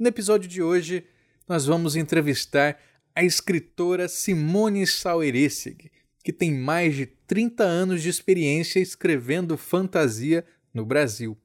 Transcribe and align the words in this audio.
No 0.00 0.08
episódio 0.08 0.48
de 0.48 0.62
hoje, 0.62 1.04
nós 1.46 1.66
vamos 1.66 1.94
entrevistar 1.94 2.80
a 3.14 3.22
escritora 3.22 4.08
Simone 4.08 4.86
Saueressig, 4.86 5.90
que 6.24 6.32
tem 6.32 6.54
mais 6.54 6.94
de 6.94 7.04
30 7.04 7.62
anos 7.64 8.02
de 8.02 8.08
experiência 8.08 8.80
escrevendo 8.80 9.58
fantasia 9.58 10.42
no 10.72 10.86
Brasil. 10.86 11.36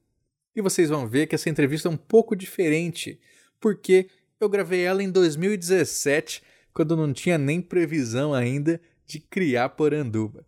E 0.54 0.62
vocês 0.62 0.88
vão 0.88 1.06
ver 1.06 1.26
que 1.26 1.34
essa 1.34 1.50
entrevista 1.50 1.86
é 1.86 1.90
um 1.90 1.98
pouco 1.98 2.34
diferente, 2.34 3.20
porque 3.60 4.08
eu 4.40 4.48
gravei 4.48 4.80
ela 4.80 5.02
em 5.02 5.10
2017, 5.10 6.42
quando 6.72 6.96
não 6.96 7.12
tinha 7.12 7.36
nem 7.36 7.60
previsão 7.60 8.32
ainda 8.32 8.80
de 9.04 9.20
criar 9.20 9.68
Poranduba. 9.68 10.46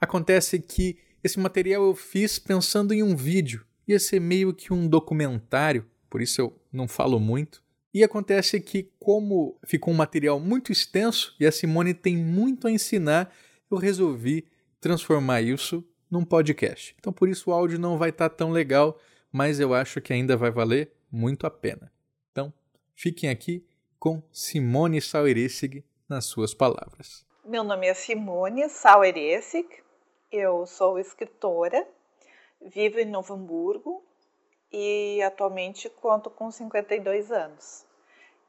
Acontece 0.00 0.60
que 0.60 0.96
esse 1.24 1.40
material 1.40 1.82
eu 1.82 1.96
fiz 1.96 2.38
pensando 2.38 2.94
em 2.94 3.02
um 3.02 3.16
vídeo, 3.16 3.66
ia 3.84 3.98
ser 3.98 4.20
meio 4.20 4.54
que 4.54 4.72
um 4.72 4.86
documentário, 4.86 5.84
por 6.08 6.20
isso 6.20 6.40
eu 6.40 6.60
não 6.72 6.88
falo 6.88 7.18
muito. 7.20 7.62
E 7.92 8.04
acontece 8.04 8.60
que, 8.60 8.90
como 8.98 9.58
ficou 9.64 9.92
um 9.92 9.96
material 9.96 10.38
muito 10.38 10.70
extenso 10.70 11.34
e 11.40 11.46
a 11.46 11.52
Simone 11.52 11.94
tem 11.94 12.16
muito 12.16 12.66
a 12.66 12.70
ensinar, 12.70 13.34
eu 13.70 13.78
resolvi 13.78 14.46
transformar 14.80 15.40
isso 15.42 15.84
num 16.10 16.24
podcast. 16.24 16.94
Então, 16.98 17.12
por 17.12 17.28
isso 17.28 17.50
o 17.50 17.52
áudio 17.52 17.78
não 17.78 17.98
vai 17.98 18.10
estar 18.10 18.28
tão 18.28 18.50
legal, 18.50 18.98
mas 19.32 19.58
eu 19.58 19.74
acho 19.74 20.00
que 20.00 20.12
ainda 20.12 20.36
vai 20.36 20.50
valer 20.50 20.92
muito 21.10 21.46
a 21.46 21.50
pena. 21.50 21.92
Então, 22.30 22.52
fiquem 22.94 23.30
aqui 23.30 23.64
com 23.98 24.22
Simone 24.30 25.00
Saueressig 25.00 25.84
nas 26.08 26.26
suas 26.26 26.54
palavras. 26.54 27.26
Meu 27.44 27.64
nome 27.64 27.86
é 27.86 27.94
Simone 27.94 28.68
Saueressig, 28.68 29.66
eu 30.30 30.66
sou 30.66 30.98
escritora, 30.98 31.86
vivo 32.60 32.98
em 32.98 33.06
Novo 33.06 33.34
Hamburgo 33.34 34.04
e 34.72 35.22
atualmente 35.22 35.88
conto 35.88 36.30
com 36.30 36.50
52 36.50 37.30
anos. 37.32 37.86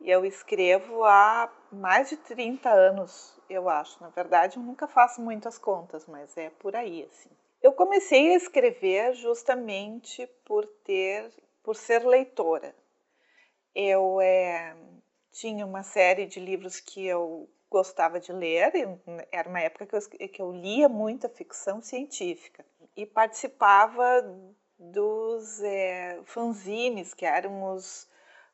E 0.02 0.10
eu 0.10 0.26
escrevo 0.26 1.04
há 1.04 1.52
mais 1.72 2.10
de 2.10 2.18
30 2.18 2.70
anos, 2.70 3.38
eu 3.50 3.70
acho. 3.70 4.02
Na 4.02 4.10
verdade, 4.10 4.58
eu 4.58 4.64
nunca 4.64 4.88
faço 4.88 5.22
muitas 5.22 5.58
contas, 5.58 6.06
mas 6.08 6.36
é 6.38 6.50
por 6.50 6.76
aí 6.76 7.04
assim. 7.04 7.30
Eu 7.62 7.74
comecei 7.74 8.34
a 8.34 8.38
escrever 8.38 9.14
justamente 9.16 10.26
por 10.46 10.66
ter, 10.86 11.30
por 11.62 11.76
ser 11.76 12.06
leitora. 12.06 12.74
Eu 13.76 14.22
é, 14.22 14.76
tinha 15.32 15.66
uma 15.66 15.84
série 15.84 16.26
de 16.26 16.40
livros 16.40 16.80
que 16.80 17.06
eu 17.06 17.50
gostava 17.70 18.20
de 18.20 18.32
ler, 18.32 18.72
era 19.32 19.48
uma 19.48 19.60
época 19.60 19.86
que 19.86 19.96
eu, 19.96 20.30
que 20.30 20.42
eu 20.42 20.52
lia 20.52 20.90
muita 20.90 21.30
ficção 21.30 21.82
científica 21.82 22.66
e 22.96 23.06
participava 23.06 24.04
dos 24.80 25.62
é, 25.62 26.20
fanzines, 26.26 27.14
que 27.14 27.26
eram 27.26 27.74
os, 27.74 28.08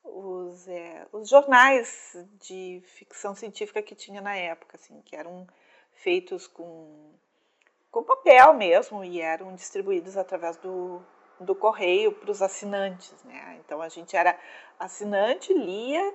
os, 0.04 0.68
é, 0.68 1.06
os, 1.12 1.30
jornais 1.30 2.16
de 2.42 2.82
ficção 2.86 3.36
científica 3.36 3.82
que 3.82 3.94
tinha 3.94 4.22
na 4.22 4.36
época, 4.36 4.78
assim, 4.78 5.02
que 5.04 5.16
eram 5.16 5.48
feitos 5.94 6.48
com, 6.48 7.14
com 7.92 8.04
papel 8.04 8.54
mesmo 8.54 9.04
e 9.04 9.22
eram 9.22 9.54
distribuídos 9.56 10.18
através 10.18 10.58
do, 10.58 11.02
do 11.40 11.54
correio 11.54 12.12
para 12.12 12.32
os 12.32 12.42
assinantes. 12.42 13.24
Né? 13.24 13.62
Então 13.64 13.82
a 13.82 13.90
gente 13.90 14.18
era 14.18 14.38
assinante, 14.80 15.54
lia 15.54 16.14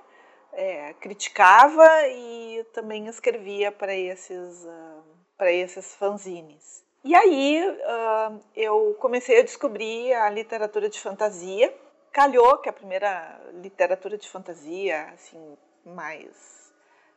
é, 0.53 0.93
criticava 0.93 1.87
e 2.07 2.63
também 2.73 3.07
escrevia 3.07 3.71
para 3.71 3.95
esses, 3.95 4.65
uh, 4.65 5.03
para 5.37 5.51
esses 5.51 5.95
fanzines. 5.95 6.83
E 7.03 7.15
aí 7.15 7.67
uh, 7.67 8.39
eu 8.55 8.95
comecei 8.99 9.39
a 9.39 9.43
descobrir 9.43 10.13
a 10.13 10.29
literatura 10.29 10.87
de 10.87 10.99
fantasia. 10.99 11.75
Calhou 12.11 12.59
que 12.59 12.69
a 12.69 12.73
primeira 12.73 13.41
literatura 13.53 14.19
de 14.19 14.29
fantasia, 14.29 15.09
assim, 15.09 15.57
mais 15.83 16.71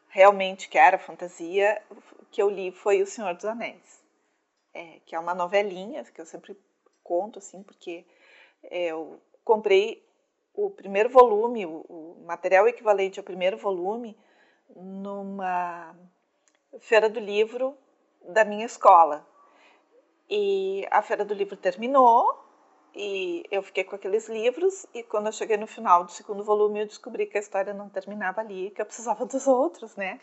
realmente 0.09 0.71
que 0.71 0.79
era 0.79 0.99
fantasia, 0.99 1.83
que 2.31 2.41
eu 2.41 2.49
li 2.49 2.73
foi 2.73 3.03
O 3.03 3.07
Senhor 3.07 3.35
dos 3.35 3.45
Anéis, 3.45 4.03
é, 4.73 5.01
que 5.05 5.15
é 5.15 5.19
uma 5.19 5.35
novelinha 5.35 6.03
que 6.05 6.21
eu 6.21 6.25
sempre 6.25 6.57
conto, 7.03 7.39
assim, 7.39 7.63
porque 7.63 8.07
eu 8.71 9.21
comprei 9.45 10.03
o 10.55 10.71
primeiro 10.71 11.11
volume, 11.11 11.67
o, 11.67 11.85
o 11.89 12.25
material 12.25 12.67
equivalente 12.67 13.19
ao 13.19 13.25
primeiro 13.25 13.59
volume, 13.59 14.17
numa 14.75 15.95
feira 16.81 17.11
do 17.11 17.21
livro 17.21 17.77
da 18.23 18.47
minha 18.47 18.65
escola. 18.65 19.27
E 20.29 20.87
a 20.91 21.03
feira 21.03 21.25
do 21.25 21.35
livro 21.35 21.57
terminou 21.57 22.43
e 22.95 23.45
eu 23.51 23.63
fiquei 23.63 23.85
com 23.85 23.97
aqueles 23.97 24.29
livros 24.29 24.87
e 24.95 25.03
quando 25.03 25.27
eu 25.27 25.33
cheguei 25.33 25.57
no 25.57 25.67
final 25.67 26.05
do 26.05 26.13
segundo 26.13 26.45
volume 26.45 26.81
eu 26.81 26.87
descobri 26.87 27.27
que 27.27 27.37
a 27.37 27.41
história 27.41 27.75
não 27.75 27.89
terminava 27.89 28.41
ali, 28.41 28.71
que 28.71 28.81
eu 28.81 28.87
precisava 28.87 29.27
dos 29.27 29.47
outros, 29.47 29.97
né? 29.97 30.21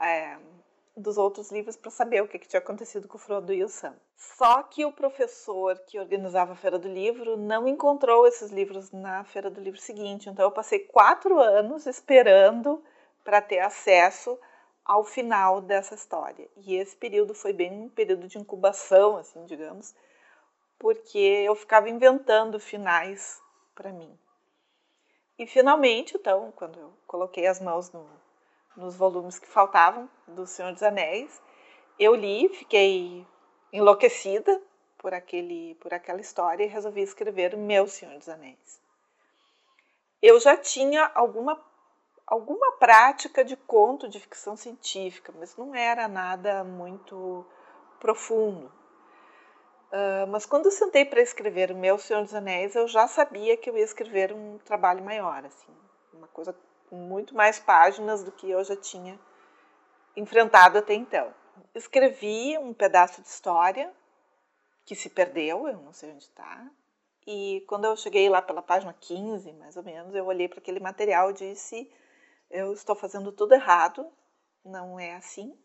É, 0.00 0.36
dos 0.96 1.16
outros 1.16 1.50
livros 1.50 1.76
para 1.76 1.90
saber 1.90 2.22
o 2.22 2.28
que, 2.28 2.38
que, 2.38 2.48
tinha 2.48 2.60
acontecido 2.60 3.08
com 3.08 3.16
o 3.16 3.20
Frodo 3.20 3.52
e 3.52 3.64
o 3.64 3.68
Sam. 3.68 3.94
Só 4.16 4.62
que 4.62 4.84
o 4.84 4.92
professor 4.92 5.78
que 5.86 5.98
organizava 5.98 6.52
a 6.52 6.56
Feira 6.56 6.78
do 6.78 6.88
Livro 6.88 7.36
não 7.36 7.66
encontrou 7.66 8.26
esses 8.26 8.50
livros 8.50 8.92
na 8.92 9.24
Feira 9.24 9.50
do 9.50 9.60
Livro 9.60 9.80
seguinte, 9.80 10.28
então 10.28 10.44
eu 10.44 10.52
passei 10.52 10.80
quatro 10.80 11.38
anos 11.38 11.86
esperando 11.86 12.82
para 13.24 13.40
ter 13.40 13.60
acesso 13.60 14.38
ao 14.84 15.04
final 15.04 15.60
dessa 15.60 15.94
história. 15.94 16.48
E 16.56 16.76
esse 16.76 16.96
período 16.96 17.34
foi 17.34 17.52
bem 17.52 17.72
um 17.72 17.88
período 17.88 18.26
de 18.26 18.38
incubação, 18.38 19.16
assim, 19.16 19.44
digamos, 19.46 19.94
porque 20.78 21.18
eu 21.18 21.54
ficava 21.54 21.88
inventando 21.88 22.58
finais 22.58 23.40
para 23.74 23.92
mim. 23.92 24.18
E 25.38 25.46
finalmente, 25.46 26.16
então, 26.16 26.52
quando 26.52 26.78
eu 26.78 26.92
coloquei 27.06 27.46
as 27.46 27.60
mãos 27.60 27.90
no, 27.92 28.08
nos 28.76 28.96
volumes 28.96 29.38
que 29.38 29.46
faltavam 29.46 30.08
do 30.26 30.46
Senhor 30.46 30.72
dos 30.72 30.82
Anéis. 30.82 31.40
Eu 31.98 32.14
li, 32.14 32.48
fiquei 32.48 33.26
enlouquecida 33.72 34.60
por 34.98 35.12
aquele 35.12 35.74
por 35.76 35.92
aquela 35.92 36.20
história 36.20 36.64
e 36.64 36.68
resolvi 36.68 37.02
escrever 37.02 37.54
o 37.54 37.58
meu 37.58 37.86
Senhor 37.86 38.16
dos 38.18 38.28
Anéis. 38.28 38.80
Eu 40.20 40.38
já 40.40 40.56
tinha 40.56 41.10
alguma 41.14 41.56
alguma 42.26 42.72
prática 42.72 43.44
de 43.44 43.56
conto 43.56 44.08
de 44.08 44.20
ficção 44.20 44.56
científica, 44.56 45.32
mas 45.38 45.56
não 45.56 45.74
era 45.74 46.08
nada 46.08 46.64
muito 46.64 47.46
profundo. 48.00 48.72
Uh, 49.92 50.26
mas 50.28 50.46
quando 50.46 50.66
eu 50.66 50.70
sentei 50.72 51.04
para 51.04 51.20
escrever 51.20 51.70
o 51.70 51.76
meu 51.76 51.98
Senhor 51.98 52.22
dos 52.22 52.34
Anéis, 52.34 52.74
eu 52.74 52.88
já 52.88 53.06
sabia 53.06 53.56
que 53.56 53.68
eu 53.68 53.76
ia 53.76 53.84
escrever 53.84 54.32
um 54.32 54.58
trabalho 54.58 55.04
maior, 55.04 55.44
assim, 55.44 55.70
uma 56.14 56.26
coisa 56.28 56.56
com 56.88 56.96
muito 56.96 57.34
mais 57.34 57.58
páginas 57.58 58.24
do 58.24 58.32
que 58.32 58.50
eu 58.50 58.64
já 58.64 58.76
tinha 58.76 59.20
enfrentado 60.16 60.78
até 60.78 60.94
então. 60.94 61.32
Escrevi 61.74 62.56
um 62.58 62.72
pedaço 62.72 63.20
de 63.20 63.28
história 63.28 63.92
que 64.84 64.94
se 64.94 65.10
perdeu, 65.10 65.68
eu 65.68 65.76
não 65.76 65.92
sei 65.92 66.10
onde 66.10 66.24
está. 66.24 66.66
E 67.26 67.64
quando 67.68 67.84
eu 67.84 67.96
cheguei 67.96 68.28
lá 68.28 68.42
pela 68.42 68.62
página 68.62 68.94
15, 68.98 69.52
mais 69.52 69.76
ou 69.76 69.82
menos, 69.82 70.14
eu 70.14 70.26
olhei 70.26 70.48
para 70.48 70.58
aquele 70.58 70.80
material 70.80 71.30
e 71.30 71.34
disse: 71.34 71.90
Eu 72.52 72.74
estou 72.74 72.94
fazendo 72.94 73.32
tudo 73.32 73.54
errado, 73.54 74.06
não 74.62 75.00
é 75.00 75.14
assim. 75.14 75.58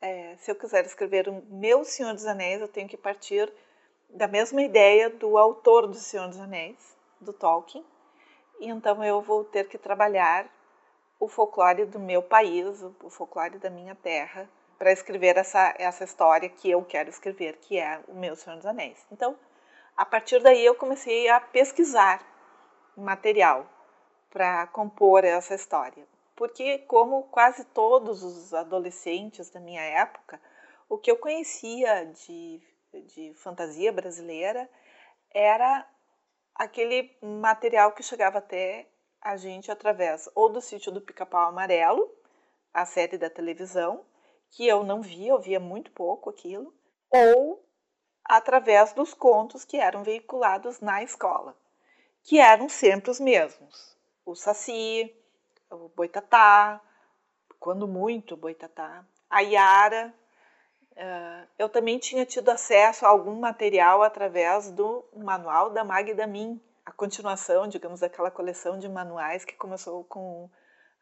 É, 0.00 0.36
se 0.36 0.48
eu 0.48 0.54
quiser 0.54 0.86
escrever 0.86 1.28
o 1.28 1.42
meu 1.46 1.84
Senhor 1.84 2.14
dos 2.14 2.26
Anéis, 2.26 2.60
eu 2.60 2.68
tenho 2.68 2.88
que 2.88 2.96
partir 2.96 3.52
da 4.08 4.28
mesma 4.28 4.62
ideia 4.62 5.10
do 5.10 5.36
autor 5.36 5.88
do 5.88 5.96
Senhor 5.96 6.28
dos 6.28 6.38
Anéis, 6.38 6.96
do 7.20 7.32
Tolkien, 7.32 7.84
e 8.60 8.68
então 8.68 9.02
eu 9.02 9.20
vou 9.20 9.44
ter 9.44 9.66
que 9.66 9.76
trabalhar 9.76 10.48
o 11.18 11.26
folclore 11.26 11.84
do 11.86 11.98
meu 11.98 12.22
país, 12.22 12.84
o 13.02 13.10
folclore 13.10 13.58
da 13.58 13.68
minha 13.68 13.96
terra, 13.96 14.48
para 14.78 14.92
escrever 14.92 15.36
essa, 15.36 15.74
essa 15.76 16.04
história 16.04 16.48
que 16.48 16.70
eu 16.70 16.84
quero 16.84 17.10
escrever, 17.10 17.56
que 17.56 17.80
é 17.80 18.00
o 18.06 18.14
meu 18.14 18.36
Senhor 18.36 18.54
dos 18.54 18.66
Anéis. 18.66 19.04
Então, 19.10 19.36
a 19.96 20.04
partir 20.04 20.40
daí 20.40 20.64
eu 20.64 20.76
comecei 20.76 21.28
a 21.28 21.40
pesquisar 21.40 22.24
material 22.96 23.68
para 24.36 24.66
compor 24.66 25.24
essa 25.24 25.54
história. 25.54 26.06
Porque, 26.34 26.80
como 26.80 27.22
quase 27.22 27.64
todos 27.64 28.22
os 28.22 28.52
adolescentes 28.52 29.48
da 29.48 29.58
minha 29.58 29.80
época, 29.80 30.38
o 30.90 30.98
que 30.98 31.10
eu 31.10 31.16
conhecia 31.16 32.04
de, 32.04 32.60
de 33.06 33.32
fantasia 33.32 33.90
brasileira 33.90 34.68
era 35.32 35.88
aquele 36.54 37.16
material 37.22 37.92
que 37.92 38.02
chegava 38.02 38.36
até 38.36 38.86
a 39.22 39.38
gente 39.38 39.70
através 39.70 40.28
ou 40.34 40.50
do 40.50 40.60
sítio 40.60 40.92
do 40.92 41.00
Pica-Pau 41.00 41.48
Amarelo, 41.48 42.06
a 42.74 42.84
série 42.84 43.16
da 43.16 43.30
televisão, 43.30 44.04
que 44.50 44.68
eu 44.68 44.84
não 44.84 45.00
via, 45.00 45.30
eu 45.30 45.40
via 45.40 45.58
muito 45.58 45.90
pouco 45.92 46.28
aquilo, 46.28 46.74
ou 47.08 47.64
através 48.22 48.92
dos 48.92 49.14
contos 49.14 49.64
que 49.64 49.78
eram 49.78 50.04
veiculados 50.04 50.78
na 50.80 51.02
escola, 51.02 51.56
que 52.22 52.38
eram 52.38 52.68
sempre 52.68 53.10
os 53.10 53.18
mesmos. 53.18 53.95
O 54.26 54.34
Saci, 54.34 55.16
o 55.70 55.88
Boitatá, 55.88 56.80
quando 57.58 57.88
muito 57.88 58.34
o 58.34 58.36
Boitatá, 58.36 59.06
a 59.30 59.40
Yara. 59.40 60.12
Uh, 60.92 61.48
eu 61.58 61.68
também 61.68 61.98
tinha 61.98 62.26
tido 62.26 62.48
acesso 62.48 63.06
a 63.06 63.08
algum 63.08 63.36
material 63.36 64.02
através 64.02 64.70
do 64.70 65.04
manual 65.14 65.70
da 65.70 65.84
Magda 65.84 66.26
Min, 66.26 66.60
a 66.84 66.90
continuação, 66.90 67.68
digamos, 67.68 68.00
daquela 68.00 68.30
coleção 68.30 68.78
de 68.78 68.88
manuais 68.88 69.44
que 69.44 69.54
começou 69.54 70.04
com 70.04 70.50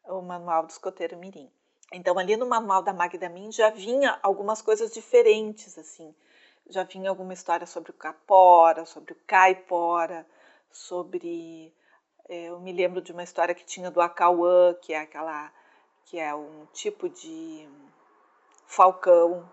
o 0.03 0.21
manual 0.21 0.63
do 0.63 0.69
escoteiro 0.69 1.17
Mirim. 1.17 1.51
Então, 1.91 2.19
ali 2.19 2.35
no 2.35 2.47
manual 2.47 2.83
da 2.83 2.93
Magda 2.93 3.29
Min 3.29 3.51
já 3.51 3.69
vinha 3.69 4.19
algumas 4.21 4.61
coisas 4.61 4.91
diferentes, 4.91 5.77
assim. 5.77 6.13
Já 6.69 6.83
vinha 6.83 7.09
alguma 7.09 7.33
história 7.33 7.65
sobre 7.65 7.91
o 7.91 7.93
capora, 7.93 8.85
sobre 8.85 9.13
o 9.13 9.17
caipora, 9.25 10.27
sobre... 10.71 11.73
É, 12.27 12.45
eu 12.45 12.59
me 12.59 12.71
lembro 12.71 13.01
de 13.01 13.11
uma 13.11 13.23
história 13.23 13.55
que 13.55 13.65
tinha 13.65 13.91
do 13.91 14.01
acauã, 14.01 14.73
que 14.81 14.93
é 14.93 14.99
aquela... 14.99 15.51
que 16.05 16.19
é 16.19 16.33
um 16.33 16.65
tipo 16.73 17.09
de 17.09 17.67
falcão 18.65 19.47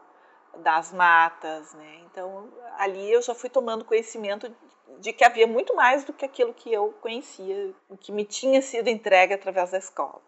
das 0.59 0.93
matas, 0.93 1.73
né? 1.75 2.01
Então, 2.05 2.49
ali 2.79 3.11
eu 3.11 3.23
já 3.23 3.35
fui 3.35 3.49
tomando 3.49 3.85
conhecimento 3.85 4.55
de 4.99 5.13
que 5.13 5.25
havia 5.25 5.47
muito 5.47 5.75
mais 5.75 6.05
do 6.05 6.13
que 6.13 6.25
aquilo 6.25 6.53
que 6.53 6.73
eu 6.73 6.95
conhecia, 7.01 7.73
que 8.01 8.13
me 8.13 8.25
tinha 8.25 8.61
sido 8.61 8.89
entregue 8.89 9.35
através 9.35 9.71
da 9.71 9.79
escola. 9.79 10.21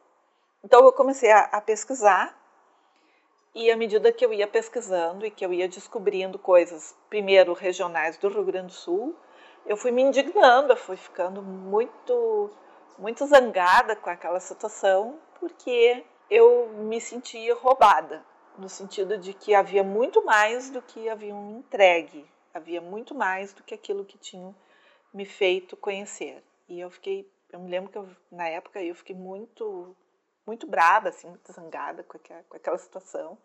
Então 0.62 0.85
eu 0.85 0.93
comecei 0.93 1.31
a, 1.31 1.41
a, 1.41 1.61
pesquisar 1.61 2.35
e 3.55 3.70
à 3.70 3.76
medida 3.76 4.11
que 4.11 4.25
eu 4.25 4.32
ia 4.32 4.46
pesquisando 4.46 5.26
e 5.26 5.31
que 5.31 5.44
eu 5.44 5.52
ia 5.52 5.69
descobrindo 5.69 6.38
coisas, 6.38 6.96
primeiro 7.11 7.52
regionais 7.52 8.17
do 8.17 8.29
Rio 8.29 8.44
Grande 8.44 8.69
do 8.69 8.73
Sul, 8.73 9.14
eu 9.67 9.77
fui 9.77 9.91
me 9.91 10.03
indignando, 10.03 10.73
eu 10.73 10.77
fui 10.77 10.97
ficando 10.97 11.43
muito, 11.43 12.51
muito 12.99 13.27
zangada 13.27 13.97
com 13.97 14.11
aquela 14.11 14.41
situação, 14.41 15.19
porque 15.41 16.05
eu 16.31 16.69
me 16.69 17.01
sentia 17.01 17.55
roubada, 17.55 18.25
no 18.59 18.69
sentido 18.69 19.19
de 19.19 19.35
que 19.35 19.55
havia 19.55 19.83
muito 19.83 20.25
mais 20.25 20.71
do 20.71 20.81
que 20.81 21.09
haviam 21.09 21.43
me 21.43 21.59
entregue 21.59 22.27
havia 22.55 22.81
muito 22.81 23.15
mais 23.15 23.53
do 23.53 23.65
que 23.65 23.75
aquilo 23.75 24.05
que 24.05 24.17
tinham 24.17 24.55
me 25.13 25.27
feito 25.27 25.77
conhecer. 25.77 26.43
E 26.69 26.79
eu 26.79 26.89
fiquei, 26.89 27.29
eu 27.51 27.59
me 27.59 27.69
lembro 27.69 27.91
que 27.91 27.99
eu, 27.99 28.09
na 28.31 28.49
época 28.49 28.81
eu 28.81 28.95
fiquei 28.95 29.17
muito, 29.17 29.95
muito 30.47 30.67
brava, 30.67 31.09
assim, 31.09 31.29
muito 31.29 31.53
zangada 31.53 32.05
com 32.05 32.17
aquela, 32.17 32.43
com 32.45 32.57
aquela 32.57 32.79
situação. 32.79 33.37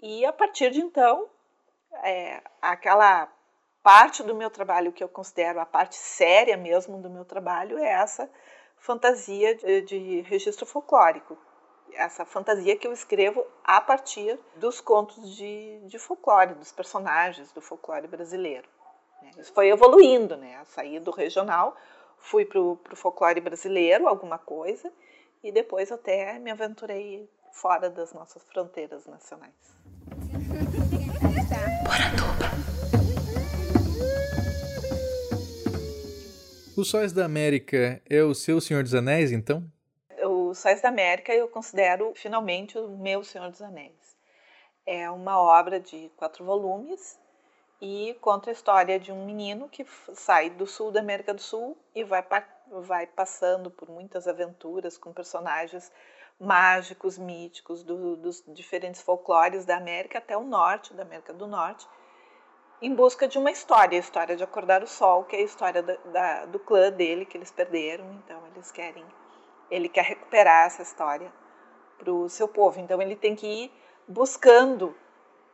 E 0.00 0.24
a 0.26 0.32
partir 0.32 0.70
de 0.70 0.80
então, 0.80 1.28
é, 2.04 2.42
aquela 2.60 3.32
parte 3.88 4.22
do 4.22 4.34
meu 4.34 4.50
trabalho 4.50 4.92
que 4.92 5.02
eu 5.02 5.08
considero 5.08 5.58
a 5.58 5.64
parte 5.64 5.96
séria 5.96 6.58
mesmo 6.58 7.00
do 7.00 7.08
meu 7.08 7.24
trabalho 7.24 7.78
é 7.78 7.88
essa 7.88 8.28
fantasia 8.76 9.54
de, 9.54 9.80
de 9.80 10.20
registro 10.20 10.66
folclórico, 10.66 11.38
essa 11.94 12.26
fantasia 12.26 12.76
que 12.76 12.86
eu 12.86 12.92
escrevo 12.92 13.46
a 13.64 13.80
partir 13.80 14.38
dos 14.56 14.78
contos 14.78 15.34
de, 15.34 15.80
de 15.86 15.98
folclore, 15.98 16.52
dos 16.52 16.70
personagens 16.70 17.50
do 17.52 17.62
folclore 17.62 18.06
brasileiro. 18.06 18.68
Né? 19.22 19.30
Isso 19.38 19.54
foi 19.54 19.70
evoluindo, 19.70 20.36
né? 20.36 20.62
Saí 20.66 21.00
do 21.00 21.10
regional, 21.10 21.74
fui 22.18 22.44
para 22.44 22.60
o 22.60 22.78
folclore 22.92 23.40
brasileiro, 23.40 24.06
alguma 24.06 24.36
coisa, 24.36 24.92
e 25.42 25.50
depois 25.50 25.90
até 25.90 26.38
me 26.38 26.50
aventurei 26.50 27.26
fora 27.52 27.88
das 27.88 28.12
nossas 28.12 28.42
fronteiras 28.50 29.06
nacionais. 29.06 29.54
Os 36.78 36.90
Sóis 36.90 37.12
da 37.12 37.24
América 37.24 38.00
é 38.08 38.22
o 38.22 38.32
seu 38.32 38.60
Senhor 38.60 38.84
dos 38.84 38.94
Anéis, 38.94 39.32
então? 39.32 39.68
o 40.22 40.54
Sais 40.54 40.80
da 40.80 40.88
América 40.88 41.34
eu 41.34 41.48
considero 41.48 42.12
finalmente 42.14 42.78
o 42.78 42.96
meu 42.96 43.24
Senhor 43.24 43.50
dos 43.50 43.60
Anéis. 43.60 44.16
É 44.86 45.10
uma 45.10 45.40
obra 45.40 45.80
de 45.80 46.08
quatro 46.16 46.44
volumes 46.44 47.18
e 47.82 48.16
conta 48.20 48.50
a 48.50 48.52
história 48.52 48.96
de 48.96 49.10
um 49.10 49.26
menino 49.26 49.68
que 49.68 49.84
sai 50.14 50.50
do 50.50 50.68
sul 50.68 50.92
da 50.92 51.00
América 51.00 51.34
do 51.34 51.42
Sul 51.42 51.76
e 51.96 52.04
vai, 52.04 52.24
vai 52.70 53.08
passando 53.08 53.72
por 53.72 53.90
muitas 53.90 54.28
aventuras 54.28 54.96
com 54.96 55.12
personagens 55.12 55.90
mágicos, 56.38 57.18
míticos 57.18 57.82
do, 57.82 58.16
dos 58.18 58.44
diferentes 58.46 59.02
folclores 59.02 59.64
da 59.64 59.76
América 59.76 60.18
até 60.18 60.36
o 60.36 60.44
norte, 60.44 60.94
da 60.94 61.02
América 61.02 61.32
do 61.32 61.48
Norte, 61.48 61.88
em 62.80 62.94
busca 62.94 63.26
de 63.26 63.38
uma 63.38 63.50
história, 63.50 63.98
a 63.98 64.00
história 64.00 64.36
de 64.36 64.44
Acordar 64.44 64.82
o 64.82 64.86
Sol, 64.86 65.24
que 65.24 65.36
é 65.36 65.40
a 65.40 65.42
história 65.42 65.82
da, 65.82 65.96
da, 66.06 66.46
do 66.46 66.58
clã 66.58 66.90
dele 66.90 67.24
que 67.24 67.36
eles 67.36 67.50
perderam, 67.50 68.04
então 68.24 68.40
eles 68.54 68.70
querem 68.70 69.04
ele 69.70 69.88
quer 69.88 70.04
recuperar 70.04 70.66
essa 70.66 70.82
história 70.82 71.30
para 71.98 72.10
o 72.12 72.28
seu 72.28 72.48
povo. 72.48 72.80
Então 72.80 73.02
ele 73.02 73.16
tem 73.16 73.34
que 73.34 73.46
ir 73.46 73.72
buscando 74.06 74.96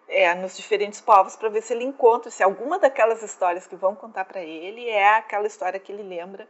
é, 0.06 0.32
nos 0.34 0.56
diferentes 0.56 1.00
povos 1.00 1.34
para 1.34 1.48
ver 1.48 1.62
se 1.62 1.72
ele 1.72 1.84
encontra 1.84 2.30
se 2.30 2.42
alguma 2.42 2.78
daquelas 2.78 3.22
histórias 3.22 3.66
que 3.66 3.74
vão 3.74 3.96
contar 3.96 4.24
para 4.24 4.40
ele 4.40 4.88
é 4.88 5.16
aquela 5.16 5.46
história 5.46 5.80
que 5.80 5.90
ele 5.90 6.02
lembra 6.02 6.48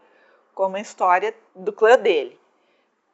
como 0.55 0.77
a 0.77 0.81
história 0.81 1.35
do 1.55 1.73
clã 1.73 1.97
dele. 1.97 2.39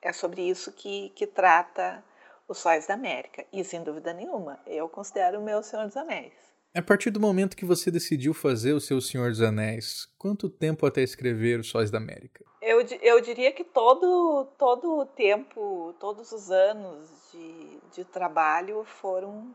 É 0.02 0.12
sobre 0.12 0.42
isso 0.42 0.72
que, 0.72 1.10
que 1.10 1.26
trata 1.26 2.02
os 2.48 2.58
Sóis 2.58 2.86
da 2.86 2.94
América. 2.94 3.44
E 3.52 3.62
sem 3.62 3.82
dúvida 3.82 4.12
nenhuma, 4.12 4.58
eu 4.66 4.88
considero 4.88 5.38
o 5.38 5.42
meu 5.42 5.62
Senhor 5.62 5.86
dos 5.86 5.96
Anéis. 5.96 6.49
A 6.72 6.80
partir 6.80 7.10
do 7.10 7.18
momento 7.18 7.56
que 7.56 7.64
você 7.64 7.90
decidiu 7.90 8.32
fazer 8.32 8.72
o 8.74 8.80
seu 8.80 9.00
Senhor 9.00 9.30
dos 9.30 9.42
Anéis, 9.42 10.06
quanto 10.16 10.48
tempo 10.48 10.86
até 10.86 11.02
escrever 11.02 11.58
Os 11.58 11.68
Sóis 11.68 11.90
da 11.90 11.98
América? 11.98 12.44
Eu, 12.62 12.80
eu 13.02 13.20
diria 13.20 13.50
que 13.50 13.64
todo, 13.64 14.46
todo 14.56 15.00
o 15.00 15.04
tempo, 15.04 15.92
todos 15.98 16.30
os 16.30 16.48
anos 16.48 17.10
de, 17.32 17.80
de 17.90 18.04
trabalho 18.04 18.84
foram 18.84 19.52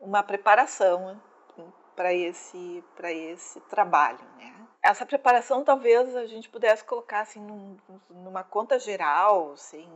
uma 0.00 0.20
preparação 0.24 1.22
para 1.94 2.12
esse, 2.12 2.82
esse 3.04 3.60
trabalho. 3.70 4.18
Né? 4.36 4.52
Essa 4.82 5.06
preparação 5.06 5.62
talvez 5.62 6.16
a 6.16 6.26
gente 6.26 6.48
pudesse 6.48 6.82
colocar 6.82 7.20
assim, 7.20 7.40
num, 7.40 7.76
numa 8.10 8.42
conta 8.42 8.80
geral, 8.80 9.56
sem 9.56 9.88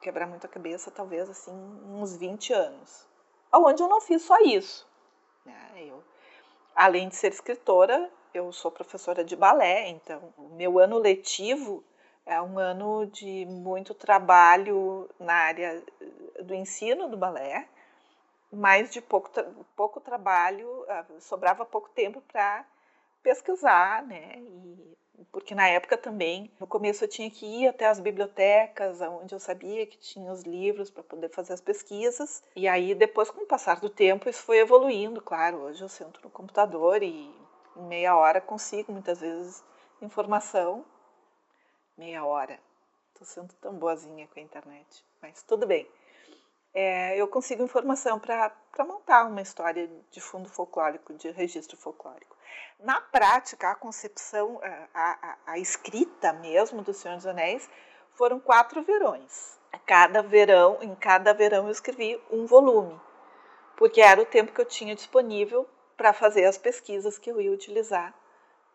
quebrar 0.00 0.26
muito 0.26 0.46
a 0.46 0.50
cabeça, 0.50 0.90
talvez 0.90 1.30
assim, 1.30 1.52
uns 1.86 2.16
20 2.16 2.52
anos. 2.52 3.06
Onde 3.54 3.80
eu 3.80 3.88
não 3.88 4.00
fiz 4.00 4.22
só 4.22 4.40
isso 4.40 4.90
né? 5.44 5.72
Eu, 5.76 6.02
além 6.74 7.08
de 7.08 7.16
ser 7.16 7.32
escritora, 7.32 8.10
eu 8.32 8.52
sou 8.52 8.70
professora 8.70 9.24
de 9.24 9.36
balé, 9.36 9.88
então 9.88 10.32
meu 10.52 10.78
ano 10.78 10.98
letivo 10.98 11.84
é 12.24 12.40
um 12.40 12.58
ano 12.58 13.06
de 13.06 13.44
muito 13.46 13.94
trabalho 13.94 15.08
na 15.18 15.34
área 15.34 15.82
do 16.42 16.54
ensino 16.54 17.08
do 17.08 17.16
balé, 17.16 17.68
mas 18.50 18.90
de 18.90 19.00
pouco, 19.00 19.30
pouco 19.76 20.00
trabalho, 20.00 20.84
ah, 20.88 21.04
sobrava 21.20 21.64
pouco 21.64 21.88
tempo 21.90 22.20
para 22.32 22.64
pesquisar, 23.22 24.04
né? 24.06 24.38
E 24.38 24.92
porque 25.30 25.54
na 25.54 25.66
época 25.66 25.96
também, 25.96 26.50
no 26.60 26.66
começo 26.66 27.04
eu 27.04 27.08
tinha 27.08 27.30
que 27.30 27.46
ir 27.46 27.68
até 27.68 27.86
as 27.86 27.98
bibliotecas, 27.98 29.00
onde 29.00 29.34
eu 29.34 29.38
sabia 29.38 29.86
que 29.86 29.96
tinha 29.96 30.30
os 30.30 30.42
livros 30.42 30.90
para 30.90 31.02
poder 31.02 31.30
fazer 31.30 31.54
as 31.54 31.60
pesquisas. 31.60 32.42
E 32.54 32.68
aí 32.68 32.94
depois, 32.94 33.30
com 33.30 33.42
o 33.42 33.46
passar 33.46 33.80
do 33.80 33.88
tempo, 33.88 34.28
isso 34.28 34.42
foi 34.42 34.58
evoluindo, 34.58 35.22
claro. 35.22 35.58
Hoje 35.62 35.82
eu 35.82 35.88
sento 35.88 36.20
no 36.22 36.30
computador 36.30 37.02
e 37.02 37.34
em 37.76 37.82
meia 37.84 38.16
hora 38.16 38.40
consigo 38.40 38.92
muitas 38.92 39.20
vezes 39.20 39.64
informação. 40.00 40.84
Meia 41.96 42.24
hora. 42.24 42.58
Estou 43.12 43.26
sendo 43.26 43.54
tão 43.54 43.74
boazinha 43.74 44.26
com 44.26 44.40
a 44.40 44.42
internet, 44.42 45.04
mas 45.20 45.42
tudo 45.42 45.66
bem. 45.66 45.88
É, 46.74 47.16
eu 47.16 47.28
consigo 47.28 47.62
informação 47.62 48.18
para 48.18 48.50
montar 48.78 49.24
uma 49.24 49.42
história 49.42 49.90
de 50.10 50.20
fundo 50.20 50.48
folclórico, 50.48 51.12
de 51.12 51.30
registro 51.30 51.76
folclórico. 51.76 52.34
Na 52.80 53.00
prática, 53.00 53.70
a 53.70 53.74
concepção, 53.74 54.58
a, 54.62 54.88
a, 54.94 55.38
a 55.52 55.58
escrita 55.58 56.32
mesmo 56.32 56.80
do 56.80 56.94
Senhor 56.94 57.16
dos 57.16 57.26
Anéis 57.26 57.68
foram 58.14 58.40
quatro 58.40 58.82
verões. 58.82 59.58
Cada 59.86 60.22
verão, 60.22 60.78
em 60.80 60.94
cada 60.94 61.34
verão 61.34 61.66
eu 61.66 61.70
escrevi 61.72 62.20
um 62.30 62.46
volume, 62.46 62.98
porque 63.76 64.00
era 64.00 64.20
o 64.20 64.26
tempo 64.26 64.52
que 64.52 64.60
eu 64.60 64.66
tinha 64.66 64.94
disponível 64.94 65.68
para 65.96 66.12
fazer 66.12 66.44
as 66.44 66.56
pesquisas 66.56 67.18
que 67.18 67.30
eu 67.30 67.40
ia 67.40 67.52
utilizar 67.52 68.14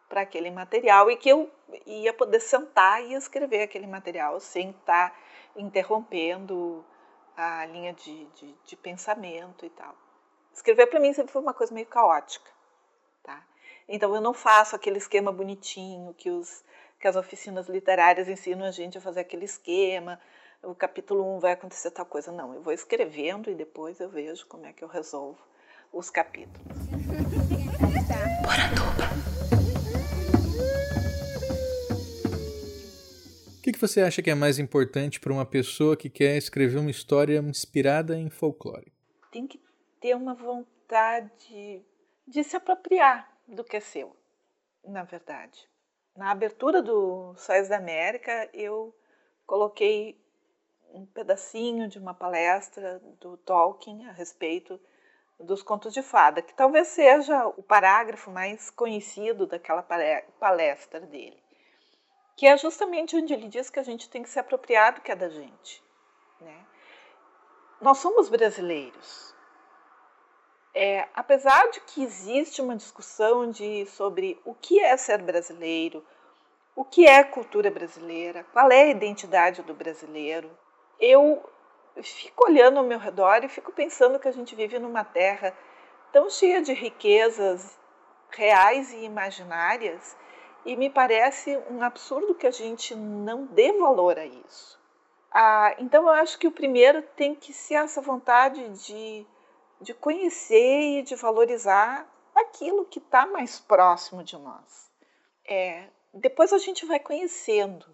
para 0.07 0.21
aquele 0.21 0.49
material 0.49 1.09
e 1.11 1.17
que 1.17 1.29
eu 1.29 1.51
ia 1.85 2.13
poder 2.13 2.39
sentar 2.39 3.03
e 3.03 3.13
escrever 3.13 3.63
aquele 3.63 3.87
material 3.87 4.39
sem 4.39 4.69
estar 4.69 5.09
tá 5.09 5.15
interrompendo 5.55 6.85
a 7.37 7.65
linha 7.67 7.93
de, 7.93 8.25
de, 8.25 8.55
de 8.65 8.75
pensamento 8.75 9.65
e 9.65 9.69
tal. 9.69 9.95
Escrever 10.51 10.87
para 10.87 10.99
mim 10.99 11.13
sempre 11.13 11.31
foi 11.31 11.41
uma 11.41 11.53
coisa 11.53 11.73
meio 11.73 11.85
caótica. 11.85 12.49
Tá? 13.23 13.45
Então 13.87 14.13
eu 14.15 14.21
não 14.21 14.33
faço 14.33 14.75
aquele 14.75 14.97
esquema 14.97 15.31
bonitinho 15.31 16.13
que 16.15 16.31
os 16.31 16.65
que 16.99 17.07
as 17.07 17.15
oficinas 17.15 17.69
literárias 17.69 18.27
ensinam 18.27 18.65
a 18.65 18.71
gente 18.71 18.97
a 18.97 19.01
fazer 19.01 19.19
aquele 19.19 19.45
esquema, 19.45 20.19
o 20.63 20.73
capítulo 20.73 21.23
1 21.23 21.35
um 21.35 21.39
vai 21.39 21.51
acontecer 21.51 21.91
tal 21.91 22.07
coisa. 22.07 22.31
Não, 22.31 22.55
eu 22.55 22.61
vou 22.61 22.73
escrevendo 22.73 23.51
e 23.51 23.55
depois 23.55 23.99
eu 23.99 24.09
vejo 24.09 24.47
como 24.47 24.65
é 24.65 24.73
que 24.73 24.83
eu 24.83 24.87
resolvo 24.87 25.39
os 25.93 26.09
capítulos. 26.09 27.36
Que, 33.67 33.73
que 33.73 33.81
você 33.81 33.99
acha 33.99 34.21
que 34.21 34.29
é 34.29 34.35
mais 34.35 34.59
importante 34.59 35.19
para 35.19 35.33
uma 35.33 35.45
pessoa 35.45 35.97
que 35.97 36.09
quer 36.09 36.37
escrever 36.37 36.77
uma 36.77 36.89
história 36.89 37.37
inspirada 37.39 38.17
em 38.17 38.29
folclore? 38.29 38.93
Tem 39.29 39.45
que 39.45 39.61
ter 39.99 40.15
uma 40.15 40.33
vontade 40.33 41.85
de 42.25 42.43
se 42.45 42.55
apropriar 42.55 43.29
do 43.45 43.65
que 43.65 43.75
é 43.75 43.81
seu, 43.81 44.15
na 44.85 45.03
verdade. 45.03 45.67
Na 46.15 46.31
abertura 46.31 46.81
do 46.81 47.35
Sóis 47.35 47.67
da 47.67 47.75
América, 47.75 48.49
eu 48.53 48.95
coloquei 49.45 50.17
um 50.93 51.05
pedacinho 51.05 51.89
de 51.89 51.99
uma 51.99 52.13
palestra 52.13 53.01
do 53.19 53.35
Tolkien 53.35 54.07
a 54.07 54.13
respeito 54.13 54.79
dos 55.37 55.61
contos 55.61 55.93
de 55.93 56.01
fada, 56.01 56.41
que 56.41 56.53
talvez 56.53 56.87
seja 56.87 57.45
o 57.47 57.61
parágrafo 57.61 58.31
mais 58.31 58.69
conhecido 58.69 59.45
daquela 59.45 59.83
palestra 60.39 61.01
dele, 61.01 61.37
que 62.37 62.45
é 62.45 62.55
justamente 62.55 63.17
onde 63.17 63.33
ele 63.33 63.47
diz 63.47 63.67
que 63.67 63.79
a 63.79 63.83
gente 63.83 64.07
tem 64.07 64.21
que 64.21 64.29
se 64.29 64.39
apropriar 64.39 64.93
do 64.93 65.01
que 65.01 65.11
é 65.11 65.15
da 65.15 65.27
gente. 65.27 65.83
Né? 66.39 66.65
Nós 67.81 67.97
somos 67.97 68.29
brasileiros. 68.29 69.33
É, 70.71 71.07
apesar 71.15 71.71
de 71.71 71.81
que 71.81 72.03
existe 72.03 72.61
uma 72.61 72.75
discussão 72.75 73.49
de, 73.49 73.87
sobre 73.87 74.39
o 74.45 74.53
que 74.53 74.79
é 74.79 74.95
ser 74.95 75.19
brasileiro, 75.23 76.05
o 76.75 76.85
que 76.85 77.07
é 77.07 77.23
cultura 77.23 77.71
brasileira, 77.71 78.45
qual 78.53 78.71
é 78.71 78.83
a 78.83 78.91
identidade 78.91 79.63
do 79.63 79.73
brasileiro, 79.73 80.55
eu 80.99 81.43
fico 82.03 82.45
olhando 82.45 82.77
ao 82.77 82.85
meu 82.85 82.99
redor 82.99 83.43
e 83.43 83.49
fico 83.49 83.71
pensando 83.71 84.19
que 84.19 84.27
a 84.27 84.31
gente 84.31 84.55
vive 84.55 84.77
numa 84.77 85.03
terra 85.03 85.57
tão 86.11 86.29
cheia 86.29 86.61
de 86.61 86.73
riquezas 86.73 87.79
reais 88.29 88.93
e 88.93 89.03
imaginárias 89.03 90.15
e 90.67 90.75
me 90.75 90.89
parece 90.89 91.57
um 91.71 91.81
absurdo 91.81 92.35
que 92.35 92.45
a 92.45 92.51
gente 92.51 92.93
não 92.93 93.45
dê 93.45 93.71
valor 93.71 94.19
a 94.19 94.25
isso. 94.25 94.77
Ah, 95.31 95.73
então 95.79 96.03
eu 96.03 96.09
acho 96.09 96.37
que 96.37 96.45
o 96.45 96.51
primeiro 96.51 97.01
tem 97.15 97.33
que 97.33 97.53
ser 97.53 97.75
essa 97.75 98.01
vontade 98.01 98.67
de, 98.85 99.25
de 99.79 99.93
conhecer 99.93 100.99
e 100.99 101.03
de 101.03 101.15
valorizar 101.15 102.05
aquilo 102.35 102.83
que 102.83 102.99
está 102.99 103.25
mais 103.25 103.57
próximo 103.61 104.21
de 104.25 104.37
nós. 104.37 104.91
É, 105.47 105.87
depois 106.13 106.51
a 106.51 106.57
gente 106.57 106.85
vai 106.85 106.99
conhecendo 106.99 107.85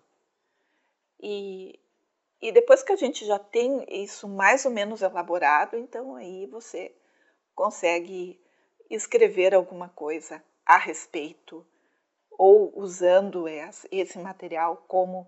e 1.21 1.79
e 2.41 2.51
depois 2.51 2.83
que 2.83 2.91
a 2.91 2.97
gente 2.97 3.25
já 3.25 3.39
tem 3.39 3.85
isso 3.87 4.27
mais 4.27 4.65
ou 4.65 4.71
menos 4.71 5.01
elaborado, 5.01 5.77
então 5.77 6.13
aí 6.15 6.45
você 6.47 6.93
consegue 7.55 8.37
escrever 8.89 9.55
alguma 9.55 9.87
coisa 9.87 10.43
a 10.65 10.75
respeito 10.75 11.65
ou 12.37 12.71
usando 12.75 13.45
esse 13.47 14.19
material 14.19 14.83
como 14.87 15.27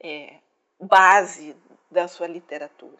é, 0.00 0.38
base 0.80 1.56
da 1.90 2.08
sua 2.08 2.26
literatura. 2.26 2.98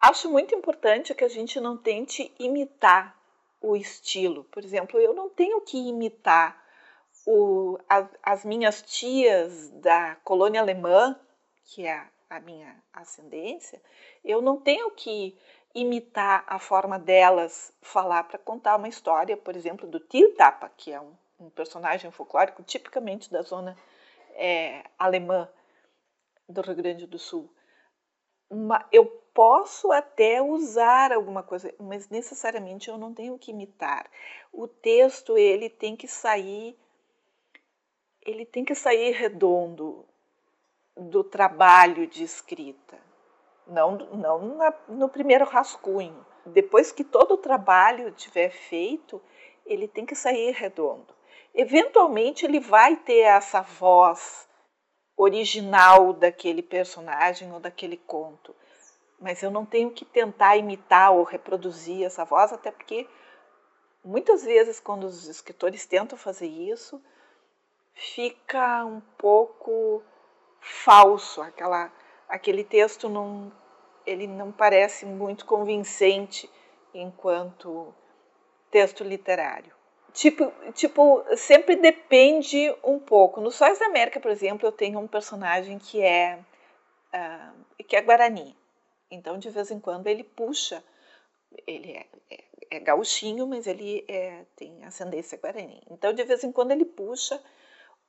Acho 0.00 0.30
muito 0.30 0.54
importante 0.54 1.14
que 1.14 1.24
a 1.24 1.28
gente 1.28 1.58
não 1.60 1.76
tente 1.76 2.32
imitar 2.38 3.16
o 3.60 3.74
estilo. 3.74 4.44
Por 4.44 4.62
exemplo, 4.62 5.00
eu 5.00 5.14
não 5.14 5.30
tenho 5.30 5.60
que 5.62 5.78
imitar 5.78 6.62
o, 7.26 7.78
as, 7.88 8.06
as 8.22 8.44
minhas 8.44 8.82
tias 8.82 9.70
da 9.70 10.16
colônia 10.16 10.60
alemã, 10.60 11.18
que 11.64 11.86
é 11.86 12.06
a 12.28 12.40
minha 12.40 12.76
ascendência, 12.92 13.80
eu 14.24 14.42
não 14.42 14.58
tenho 14.58 14.90
que 14.90 15.38
imitar 15.74 16.44
a 16.46 16.58
forma 16.58 16.98
delas 16.98 17.72
falar 17.80 18.24
para 18.24 18.38
contar 18.38 18.76
uma 18.76 18.88
história, 18.88 19.36
por 19.36 19.56
exemplo, 19.56 19.88
do 19.88 19.98
Tio 19.98 20.34
Tapa, 20.34 20.70
que 20.76 20.92
é 20.92 21.00
um, 21.00 21.12
um 21.38 21.50
personagem 21.50 22.10
folclórico 22.10 22.62
tipicamente 22.62 23.30
da 23.30 23.42
zona 23.42 23.76
é, 24.34 24.84
alemã 24.98 25.48
do 26.48 26.60
Rio 26.60 26.74
Grande 26.74 27.06
do 27.06 27.18
Sul. 27.18 27.50
Uma, 28.50 28.86
eu 28.92 29.06
posso 29.32 29.90
até 29.90 30.40
usar 30.40 31.12
alguma 31.12 31.42
coisa, 31.42 31.74
mas 31.78 32.08
necessariamente 32.08 32.88
eu 32.88 32.96
não 32.96 33.12
tenho 33.12 33.38
que 33.38 33.50
imitar. 33.50 34.08
O 34.52 34.68
texto 34.68 35.36
ele 35.36 35.68
tem 35.68 35.96
que 35.96 36.06
sair, 36.06 36.78
ele 38.22 38.46
tem 38.46 38.64
que 38.64 38.74
sair 38.74 39.12
redondo, 39.12 40.06
do 40.96 41.24
trabalho 41.24 42.06
de 42.06 42.22
escrita, 42.22 42.98
não, 43.66 43.96
não 43.96 44.56
na, 44.56 44.74
no 44.88 45.08
primeiro 45.08 45.44
rascunho. 45.44 46.24
Depois 46.46 46.92
que 46.92 47.02
todo 47.02 47.34
o 47.34 47.38
trabalho 47.38 48.12
tiver 48.12 48.50
feito, 48.50 49.20
ele 49.66 49.88
tem 49.88 50.04
que 50.04 50.14
sair 50.14 50.52
redondo. 50.52 51.14
Eventualmente, 51.54 52.44
ele 52.44 52.58
vai 52.58 52.96
ter 52.96 53.20
essa 53.20 53.60
voz 53.60 54.48
original 55.16 56.12
daquele 56.12 56.62
personagem 56.62 57.52
ou 57.52 57.60
daquele 57.60 57.96
conto, 57.96 58.54
mas 59.20 59.40
eu 59.42 59.50
não 59.50 59.64
tenho 59.64 59.92
que 59.92 60.04
tentar 60.04 60.56
imitar 60.56 61.12
ou 61.12 61.22
reproduzir 61.22 62.04
essa 62.04 62.24
voz, 62.24 62.52
até 62.52 62.72
porque 62.72 63.08
muitas 64.04 64.44
vezes, 64.44 64.80
quando 64.80 65.04
os 65.04 65.28
escritores 65.28 65.86
tentam 65.86 66.18
fazer 66.18 66.48
isso, 66.48 67.00
fica 67.94 68.84
um 68.84 69.00
pouco 69.16 70.02
falso, 70.60 71.40
aquela, 71.40 71.92
aquele 72.28 72.64
texto 72.64 73.08
não, 73.08 73.52
ele 74.04 74.26
não 74.26 74.50
parece 74.50 75.06
muito 75.06 75.46
convincente 75.46 76.50
enquanto 76.92 77.94
texto 78.72 79.04
literário. 79.04 79.72
Tipo, 80.14 80.52
tipo, 80.72 81.24
sempre 81.36 81.76
depende 81.76 82.74
um 82.82 82.98
pouco. 82.98 83.40
No 83.40 83.50
Sóis 83.50 83.78
da 83.78 83.86
América, 83.86 84.20
por 84.20 84.30
exemplo, 84.30 84.66
eu 84.66 84.72
tenho 84.72 84.98
um 84.98 85.08
personagem 85.08 85.78
que 85.78 86.00
é 86.00 86.38
uh, 87.12 87.82
que 87.84 87.96
é 87.96 88.00
Guarani. 88.00 88.56
Então, 89.10 89.38
de 89.38 89.50
vez 89.50 89.70
em 89.70 89.80
quando, 89.80 90.06
ele 90.06 90.24
puxa. 90.24 90.82
Ele 91.66 91.92
é, 91.92 92.06
é, 92.30 92.44
é 92.76 92.80
gauchinho, 92.80 93.46
mas 93.46 93.66
ele 93.66 94.04
é, 94.08 94.44
tem 94.56 94.84
ascendência 94.84 95.38
Guarani. 95.38 95.82
Então, 95.90 96.12
de 96.12 96.24
vez 96.24 96.42
em 96.42 96.52
quando, 96.52 96.70
ele 96.70 96.84
puxa 96.84 97.42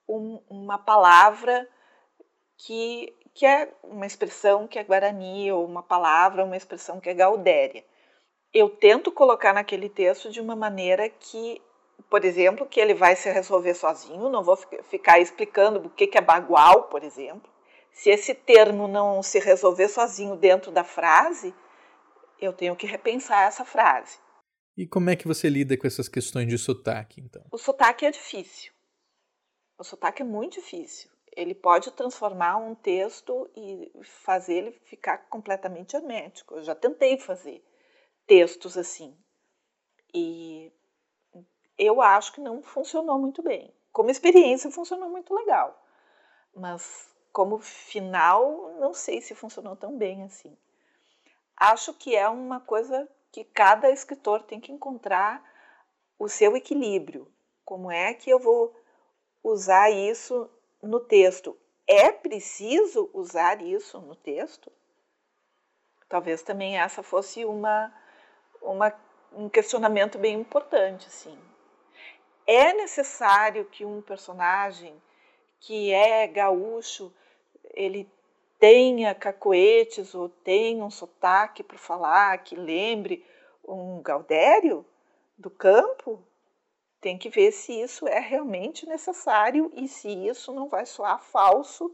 um, 0.07 0.39
uma 0.49 0.77
palavra 0.77 1.67
que, 2.57 3.13
que 3.33 3.45
é 3.45 3.71
uma 3.83 4.05
expressão 4.05 4.67
que 4.67 4.79
é 4.79 4.83
guarani, 4.83 5.51
ou 5.51 5.65
uma 5.65 5.83
palavra, 5.83 6.45
uma 6.45 6.57
expressão 6.57 6.99
que 6.99 7.09
é 7.09 7.13
gaudéria. 7.13 7.83
Eu 8.53 8.69
tento 8.69 9.11
colocar 9.11 9.53
naquele 9.53 9.89
texto 9.89 10.29
de 10.29 10.39
uma 10.39 10.55
maneira 10.55 11.09
que, 11.09 11.61
por 12.09 12.23
exemplo, 12.23 12.65
que 12.65 12.79
ele 12.79 12.93
vai 12.93 13.15
se 13.15 13.29
resolver 13.29 13.73
sozinho, 13.73 14.29
não 14.29 14.43
vou 14.43 14.57
ficar 14.83 15.19
explicando 15.19 15.79
o 15.79 15.89
que 15.89 16.09
é 16.17 16.21
bagual, 16.21 16.83
por 16.83 17.03
exemplo. 17.03 17.49
Se 17.91 18.09
esse 18.09 18.33
termo 18.33 18.87
não 18.87 19.23
se 19.23 19.39
resolver 19.39 19.87
sozinho 19.87 20.35
dentro 20.35 20.71
da 20.71 20.83
frase, 20.83 21.53
eu 22.39 22.51
tenho 22.51 22.75
que 22.75 22.85
repensar 22.85 23.47
essa 23.47 23.63
frase. 23.63 24.19
E 24.77 24.85
como 24.85 25.09
é 25.09 25.15
que 25.15 25.27
você 25.27 25.49
lida 25.49 25.77
com 25.77 25.87
essas 25.87 26.09
questões 26.09 26.47
de 26.47 26.57
sotaque, 26.57 27.21
então? 27.21 27.43
O 27.51 27.57
sotaque 27.57 28.05
é 28.05 28.11
difícil. 28.11 28.73
O 29.77 29.83
sotaque 29.83 30.21
é 30.21 30.25
muito 30.25 30.55
difícil 30.55 31.09
ele 31.35 31.53
pode 31.53 31.91
transformar 31.91 32.57
um 32.57 32.73
texto 32.73 33.49
e 33.55 33.91
fazer 34.23 34.53
ele 34.53 34.71
ficar 34.85 35.17
completamente 35.29 35.95
hermético. 35.95 36.55
Eu 36.55 36.63
já 36.63 36.73
tentei 36.73 37.17
fazer 37.19 37.63
textos 38.25 38.77
assim. 38.77 39.15
E 40.13 40.71
eu 41.77 42.01
acho 42.01 42.33
que 42.33 42.41
não 42.41 42.61
funcionou 42.61 43.19
muito 43.19 43.41
bem. 43.41 43.73
Como 43.91 44.09
experiência, 44.09 44.71
funcionou 44.71 45.09
muito 45.09 45.33
legal. 45.33 45.81
Mas 46.53 47.13
como 47.31 47.59
final, 47.59 48.75
não 48.79 48.93
sei 48.93 49.21
se 49.21 49.35
funcionou 49.35 49.75
tão 49.75 49.97
bem 49.97 50.23
assim. 50.23 50.57
Acho 51.57 51.93
que 51.93 52.15
é 52.15 52.27
uma 52.29 52.59
coisa 52.59 53.09
que 53.31 53.43
cada 53.43 53.89
escritor 53.89 54.43
tem 54.43 54.59
que 54.59 54.71
encontrar 54.71 55.43
o 56.17 56.29
seu 56.29 56.55
equilíbrio. 56.55 57.31
Como 57.63 57.91
é 57.91 58.13
que 58.13 58.29
eu 58.29 58.39
vou 58.39 58.73
usar 59.43 59.89
isso 59.91 60.49
no 60.81 60.99
texto. 60.99 61.57
É 61.87 62.11
preciso 62.11 63.09
usar 63.13 63.61
isso 63.61 63.99
no 64.01 64.15
texto? 64.15 64.71
Talvez 66.07 66.41
também 66.41 66.77
essa 66.77 67.03
fosse 67.03 67.45
uma, 67.45 67.93
uma, 68.61 68.93
um 69.33 69.49
questionamento 69.49 70.17
bem 70.17 70.39
importante, 70.39 71.09
sim. 71.09 71.37
É 72.45 72.73
necessário 72.73 73.65
que 73.65 73.85
um 73.85 74.01
personagem 74.01 75.01
que 75.59 75.91
é 75.91 76.27
gaúcho, 76.27 77.11
ele 77.73 78.09
tenha 78.59 79.15
cacoetes 79.15 80.13
ou 80.13 80.29
tenha 80.29 80.83
um 80.83 80.91
sotaque 80.91 81.63
para 81.63 81.77
falar 81.77 82.37
que 82.39 82.55
lembre 82.55 83.25
um 83.67 84.01
Gaudério 84.01 84.85
do 85.37 85.49
campo? 85.49 86.23
tem 87.05 87.19
que 87.19 87.29
ver 87.29 87.51
se 87.51 87.71
isso 87.71 88.07
é 88.07 88.19
realmente 88.19 88.87
necessário 88.87 89.71
e 89.75 89.87
se 89.87 90.09
isso 90.09 90.51
não 90.51 90.67
vai 90.67 90.87
soar 90.87 91.21
falso 91.21 91.93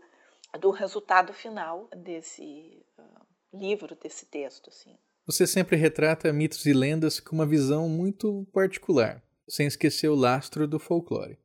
do 0.58 0.72
resultado 0.72 1.34
final 1.34 1.86
desse 1.94 2.82
uh, 2.98 3.58
livro, 3.58 3.94
desse 4.02 4.26
texto. 4.26 4.70
Assim. 4.70 4.98
Você 5.26 5.46
sempre 5.46 5.76
retrata 5.76 6.32
mitos 6.32 6.66
e 6.66 6.72
lendas 6.72 7.20
com 7.20 7.36
uma 7.36 7.46
visão 7.46 7.90
muito 7.90 8.48
particular, 8.54 9.22
sem 9.48 9.68
esquecer 9.68 10.10
o 10.10 10.16
lastro 10.16 10.68
do 10.68 10.80
folclore. 10.80 11.38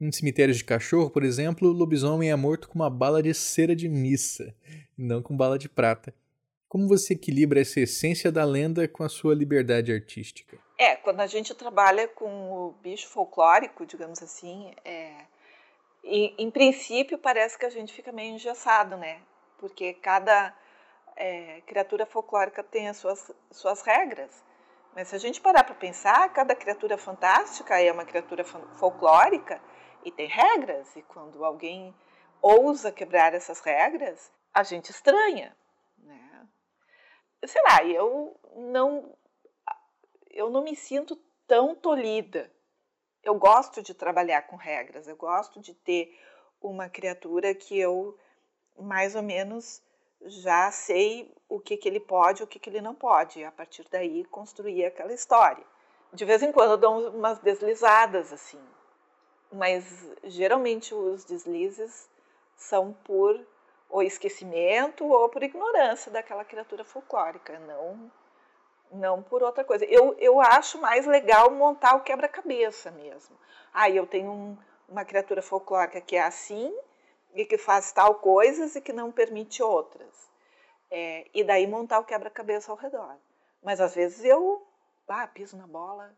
Em 0.00 0.10
cemitérios 0.10 0.58
de 0.58 0.64
cachorro, 0.64 1.10
por 1.10 1.22
exemplo, 1.22 1.68
o 1.68 1.72
lobisomem 1.72 2.30
é 2.30 2.36
morto 2.36 2.68
com 2.68 2.74
uma 2.74 2.90
bala 2.90 3.22
de 3.22 3.32
cera 3.32 3.76
de 3.76 3.88
missa, 3.88 4.54
não 4.98 5.22
com 5.22 5.36
bala 5.36 5.58
de 5.58 5.68
prata. 5.68 6.12
Como 6.68 6.88
você 6.88 7.14
equilibra 7.14 7.60
essa 7.60 7.80
essência 7.80 8.32
da 8.32 8.44
lenda 8.44 8.88
com 8.88 9.04
a 9.04 9.08
sua 9.08 9.34
liberdade 9.34 9.92
artística? 9.92 10.58
É, 10.78 10.96
quando 10.96 11.20
a 11.20 11.26
gente 11.26 11.54
trabalha 11.54 12.08
com 12.08 12.50
o 12.50 12.72
bicho 12.82 13.06
folclórico, 13.08 13.86
digamos 13.86 14.22
assim, 14.22 14.72
é, 14.84 15.26
em, 16.02 16.34
em 16.36 16.50
princípio 16.50 17.18
parece 17.18 17.58
que 17.58 17.66
a 17.66 17.70
gente 17.70 17.92
fica 17.92 18.10
meio 18.10 18.34
engessado, 18.34 18.96
né? 18.96 19.20
Porque 19.58 19.94
cada 19.94 20.52
é, 21.14 21.60
criatura 21.66 22.06
folclórica 22.06 22.64
tem 22.64 22.88
as 22.88 22.96
suas, 22.96 23.30
suas 23.50 23.82
regras. 23.82 24.30
Mas 24.94 25.08
se 25.08 25.16
a 25.16 25.18
gente 25.18 25.40
parar 25.40 25.64
para 25.64 25.74
pensar, 25.74 26.32
cada 26.32 26.54
criatura 26.54 26.98
fantástica 26.98 27.80
é 27.80 27.90
uma 27.90 28.04
criatura 28.04 28.44
folclórica 28.44 29.60
e 30.04 30.10
tem 30.10 30.28
regras, 30.28 30.94
e 30.96 31.02
quando 31.02 31.44
alguém 31.44 31.94
ousa 32.40 32.92
quebrar 32.92 33.32
essas 33.34 33.60
regras, 33.60 34.30
a 34.52 34.62
gente 34.62 34.90
estranha. 34.90 35.56
Né? 35.96 36.48
Sei 37.46 37.62
lá, 37.62 37.84
eu 37.84 38.38
não, 38.56 39.16
eu 40.30 40.50
não 40.50 40.62
me 40.62 40.76
sinto 40.76 41.16
tão 41.46 41.74
tolhida. 41.74 42.52
Eu 43.22 43.36
gosto 43.36 43.82
de 43.82 43.94
trabalhar 43.94 44.42
com 44.42 44.56
regras, 44.56 45.06
eu 45.06 45.16
gosto 45.16 45.60
de 45.60 45.72
ter 45.74 46.18
uma 46.60 46.88
criatura 46.88 47.54
que 47.54 47.78
eu 47.78 48.18
mais 48.76 49.14
ou 49.14 49.22
menos 49.22 49.82
já 50.26 50.70
sei 50.70 51.32
o 51.48 51.60
que, 51.60 51.76
que 51.76 51.88
ele 51.88 52.00
pode 52.00 52.42
o 52.42 52.46
que, 52.46 52.58
que 52.58 52.70
ele 52.70 52.80
não 52.80 52.94
pode, 52.94 53.40
e 53.40 53.44
a 53.44 53.52
partir 53.52 53.86
daí 53.90 54.24
construir 54.24 54.84
aquela 54.84 55.12
história. 55.12 55.64
De 56.12 56.24
vez 56.24 56.42
em 56.42 56.52
quando 56.52 56.72
eu 56.72 56.78
dou 56.78 57.10
umas 57.10 57.38
deslizadas 57.38 58.32
assim, 58.32 58.60
mas 59.50 59.84
geralmente 60.24 60.94
os 60.94 61.24
deslizes 61.24 62.08
são 62.56 62.92
por 63.04 63.38
ou 63.88 64.02
esquecimento 64.02 65.06
ou 65.06 65.28
por 65.28 65.42
ignorância 65.42 66.10
daquela 66.10 66.44
criatura 66.44 66.84
folclórica, 66.84 67.58
não 67.60 68.10
não 68.90 69.22
por 69.22 69.42
outra 69.42 69.64
coisa. 69.64 69.86
Eu, 69.86 70.14
eu 70.18 70.38
acho 70.38 70.78
mais 70.78 71.06
legal 71.06 71.50
montar 71.50 71.96
o 71.96 72.02
quebra-cabeça 72.02 72.90
mesmo. 72.90 73.34
Ah, 73.72 73.88
eu 73.88 74.06
tenho 74.06 74.30
um, 74.30 74.58
uma 74.86 75.04
criatura 75.04 75.40
folclórica 75.40 76.00
que 76.00 76.14
é 76.14 76.22
assim 76.22 76.74
e 77.34 77.44
que 77.44 77.58
faz 77.58 77.92
tal 77.92 78.16
coisas 78.16 78.76
e 78.76 78.80
que 78.80 78.92
não 78.92 79.10
permite 79.12 79.62
outras. 79.62 80.30
É, 80.90 81.26
e 81.32 81.42
daí 81.42 81.66
montar 81.66 81.98
o 82.00 82.04
quebra-cabeça 82.04 82.70
ao 82.70 82.76
redor. 82.76 83.16
Mas 83.62 83.80
às 83.80 83.94
vezes 83.94 84.24
eu 84.24 84.66
ah, 85.08 85.26
piso 85.26 85.56
na 85.56 85.66
bola 85.66 86.14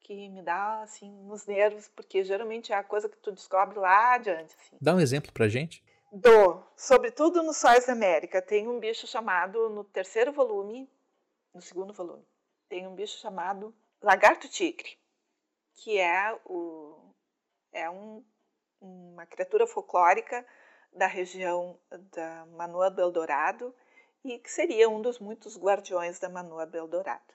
que 0.00 0.28
me 0.28 0.42
dá 0.42 0.82
assim 0.82 1.10
nos 1.22 1.46
nervos, 1.46 1.88
porque 1.88 2.22
geralmente 2.22 2.72
é 2.72 2.76
a 2.76 2.84
coisa 2.84 3.08
que 3.08 3.16
tu 3.16 3.32
descobre 3.32 3.78
lá 3.78 4.14
adiante. 4.14 4.54
Assim. 4.60 4.76
Dá 4.80 4.94
um 4.94 5.00
exemplo 5.00 5.32
pra 5.32 5.48
gente? 5.48 5.82
Dou. 6.12 6.62
Sobretudo 6.76 7.42
nos 7.42 7.56
Sóis 7.56 7.86
da 7.86 7.94
América. 7.94 8.42
Tem 8.42 8.68
um 8.68 8.78
bicho 8.78 9.06
chamado, 9.06 9.70
no 9.70 9.82
terceiro 9.82 10.30
volume, 10.30 10.88
no 11.54 11.62
segundo 11.62 11.92
volume, 11.94 12.24
tem 12.68 12.86
um 12.86 12.94
bicho 12.94 13.18
chamado 13.18 13.74
lagarto 14.02 14.48
tigre, 14.48 14.98
que 15.72 15.98
é, 15.98 16.38
o, 16.44 17.14
é 17.72 17.88
um, 17.88 18.22
uma 18.80 19.26
criatura 19.26 19.66
folclórica 19.66 20.44
da 20.92 21.06
região 21.06 21.78
da 22.12 22.46
Manoa 22.46 22.90
do 22.90 23.00
Eldorado 23.00 23.74
e 24.24 24.38
que 24.38 24.50
seria 24.50 24.88
um 24.88 25.02
dos 25.02 25.18
muitos 25.18 25.58
guardiões 25.58 26.18
da 26.18 26.28
Manoa 26.28 26.66
do 26.66 26.76
Eldorado. 26.76 27.34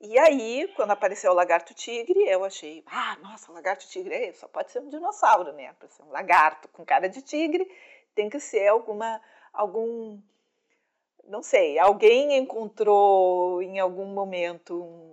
E 0.00 0.18
aí, 0.18 0.68
quando 0.74 0.90
apareceu 0.90 1.30
o 1.30 1.34
lagarto 1.34 1.74
tigre, 1.74 2.28
eu 2.28 2.44
achei, 2.44 2.82
ah, 2.86 3.16
nossa, 3.22 3.52
lagarto 3.52 3.88
tigre 3.88 4.14
é 4.14 4.32
só 4.32 4.48
pode 4.48 4.72
ser 4.72 4.80
um 4.80 4.88
dinossauro, 4.88 5.52
né? 5.52 5.72
Para 5.78 5.88
ser 5.88 6.02
um 6.02 6.10
lagarto 6.10 6.68
com 6.68 6.84
cara 6.84 7.08
de 7.08 7.22
tigre, 7.22 7.70
tem 8.14 8.28
que 8.28 8.40
ser 8.40 8.66
alguma 8.66 9.20
algum 9.52 10.20
não 11.24 11.42
sei, 11.42 11.78
alguém 11.78 12.36
encontrou 12.36 13.62
em 13.62 13.78
algum 13.78 14.06
momento 14.06 14.82
um, 14.82 15.11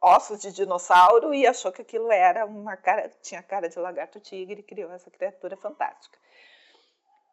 ossos 0.00 0.40
de 0.40 0.52
dinossauro 0.52 1.34
e 1.34 1.46
achou 1.46 1.72
que 1.72 1.82
aquilo 1.82 2.10
era 2.10 2.46
uma 2.46 2.76
cara, 2.76 3.10
tinha 3.22 3.42
cara 3.42 3.68
de 3.68 3.78
lagarto 3.78 4.20
tigre 4.20 4.60
e 4.60 4.62
criou 4.62 4.92
essa 4.92 5.10
criatura 5.10 5.56
fantástica. 5.56 6.18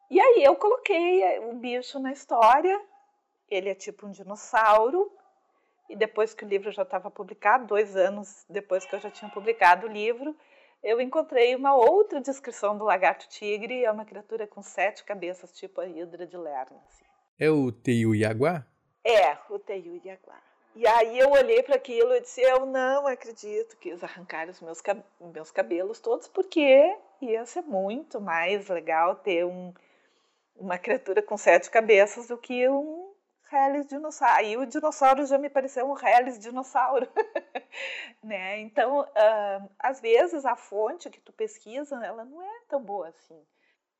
E 0.09 0.19
aí 0.19 0.43
eu 0.43 0.55
coloquei 0.55 1.39
o 1.39 1.53
bicho 1.53 1.99
na 1.99 2.11
história. 2.11 2.79
Ele 3.49 3.69
é 3.69 3.75
tipo 3.75 4.07
um 4.07 4.11
dinossauro, 4.11 5.11
e 5.89 5.95
depois 5.95 6.33
que 6.33 6.43
o 6.43 6.47
livro 6.47 6.71
já 6.71 6.81
estava 6.81 7.11
publicado, 7.11 7.67
dois 7.67 7.95
anos 7.95 8.43
depois 8.49 8.85
que 8.85 8.95
eu 8.95 8.99
já 8.99 9.11
tinha 9.11 9.29
publicado 9.29 9.85
o 9.85 9.89
livro, 9.89 10.35
eu 10.83 10.99
encontrei 10.99 11.55
uma 11.55 11.75
outra 11.75 12.19
descrição 12.19 12.77
do 12.77 12.83
lagarto 12.83 13.27
tigre, 13.29 13.83
é 13.83 13.91
uma 13.91 14.05
criatura 14.05 14.47
com 14.47 14.61
sete 14.61 15.03
cabeças, 15.03 15.51
tipo 15.51 15.81
a 15.81 15.87
hidra 15.87 16.25
de 16.25 16.37
Lerna. 16.37 16.79
Assim. 16.87 17.05
É 17.39 17.49
o 17.49 17.71
Teiu 17.71 18.15
Iaguá? 18.15 18.65
É, 19.03 19.37
o 19.49 19.59
Teiu 19.59 20.01
Iaguá. 20.03 20.41
E 20.75 20.85
aí 20.85 21.17
eu 21.17 21.31
olhei 21.31 21.63
para 21.63 21.75
aquilo 21.75 22.13
e 22.13 22.19
disse, 22.19 22.41
eu 22.41 22.65
não 22.65 23.07
acredito 23.07 23.77
que 23.77 23.89
eles 23.89 24.03
arrancaram 24.03 24.51
os 24.51 24.59
meus, 24.59 24.83
meus 25.21 25.49
cabelos 25.49 26.01
todos, 26.01 26.27
porque 26.27 26.97
ia 27.21 27.45
ser 27.45 27.61
muito 27.61 28.19
mais 28.19 28.67
legal 28.67 29.15
ter 29.15 29.45
um, 29.45 29.73
uma 30.53 30.77
criatura 30.77 31.21
com 31.21 31.37
sete 31.37 31.71
cabeças 31.71 32.27
do 32.27 32.37
que 32.37 32.67
um 32.67 33.13
Reles 33.49 33.85
dinossauro. 33.87 34.35
Aí 34.35 34.57
o 34.57 34.65
dinossauro 34.65 35.25
já 35.25 35.37
me 35.37 35.49
pareceu 35.49 35.89
um 35.89 35.93
Reles 35.93 36.37
dinossauro. 36.37 37.07
né? 38.21 38.59
Então, 38.59 38.99
uh, 38.99 39.69
às 39.79 40.01
vezes 40.01 40.45
a 40.45 40.57
fonte 40.57 41.09
que 41.09 41.21
tu 41.21 41.31
pesquisa, 41.31 42.03
ela 42.03 42.25
não 42.25 42.41
é 42.41 42.59
tão 42.67 42.83
boa 42.83 43.07
assim. 43.07 43.41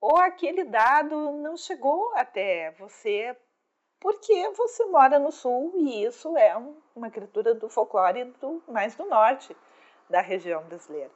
Ou 0.01 0.17
aquele 0.17 0.65
dado 0.65 1.31
não 1.31 1.55
chegou 1.55 2.11
até 2.15 2.71
você 2.71 3.33
porque 3.99 4.49
você 4.51 4.85
mora 4.85 5.17
no 5.19 5.31
sul 5.31 5.73
e 5.77 6.03
isso 6.03 6.37
é 6.37 6.57
um, 6.57 6.75
uma 6.95 7.09
criatura 7.09 7.55
do 7.55 7.69
folclore 7.69 8.25
do, 8.39 8.63
mais 8.67 8.95
do 8.95 9.05
norte 9.05 9.55
da 10.09 10.21
região 10.21 10.63
brasileira. 10.63 11.11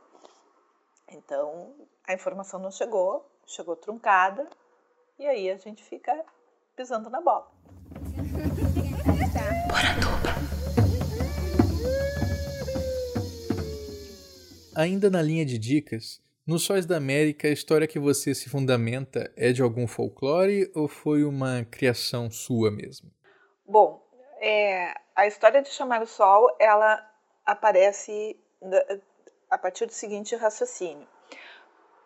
Então, 1.11 1.73
a 2.07 2.13
informação 2.13 2.59
não 2.59 2.71
chegou, 2.71 3.25
chegou 3.45 3.75
truncada, 3.75 4.47
e 5.17 5.25
aí 5.25 5.49
a 5.49 5.57
gente 5.57 5.83
fica 5.83 6.23
pisando 6.75 7.09
na 7.09 7.19
bola. 7.19 7.51
Ainda 14.75 15.09
na 15.09 15.21
linha 15.21 15.45
de 15.45 15.57
dicas, 15.57 16.21
nos 16.49 16.63
Sóis 16.63 16.83
da 16.83 16.97
América, 16.97 17.47
a 17.47 17.51
história 17.51 17.87
que 17.87 17.99
você 17.99 18.33
se 18.33 18.49
fundamenta 18.49 19.31
é 19.37 19.51
de 19.51 19.61
algum 19.61 19.85
folclore 19.85 20.71
ou 20.73 20.87
foi 20.87 21.23
uma 21.23 21.63
criação 21.69 22.31
sua 22.31 22.71
mesmo? 22.71 23.11
Bom, 23.67 24.03
é, 24.41 24.95
a 25.15 25.27
história 25.27 25.61
de 25.61 25.69
Chamar 25.69 26.01
o 26.01 26.07
Sol, 26.07 26.49
ela 26.59 27.07
aparece 27.45 28.35
a 29.47 29.59
partir 29.59 29.85
do 29.85 29.91
seguinte 29.91 30.35
raciocínio. 30.35 31.07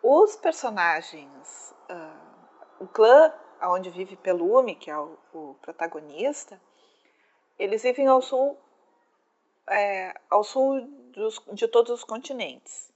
Os 0.02 0.36
personagens, 0.36 1.74
uh, 1.90 2.84
o 2.84 2.86
clã 2.86 3.32
onde 3.62 3.88
vive 3.88 4.14
Pelume, 4.14 4.74
que 4.74 4.90
é 4.90 4.98
o, 4.98 5.16
o 5.32 5.54
protagonista, 5.62 6.60
eles 7.58 7.82
vivem 7.82 8.06
ao 8.08 8.20
sul, 8.20 8.58
é, 9.70 10.14
ao 10.28 10.44
sul 10.44 10.86
dos, 11.14 11.42
de 11.54 11.66
todos 11.66 11.90
os 11.90 12.04
continentes, 12.04 12.92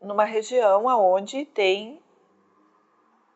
numa 0.00 0.24
região 0.24 0.86
onde 0.86 1.44
tem 1.44 2.02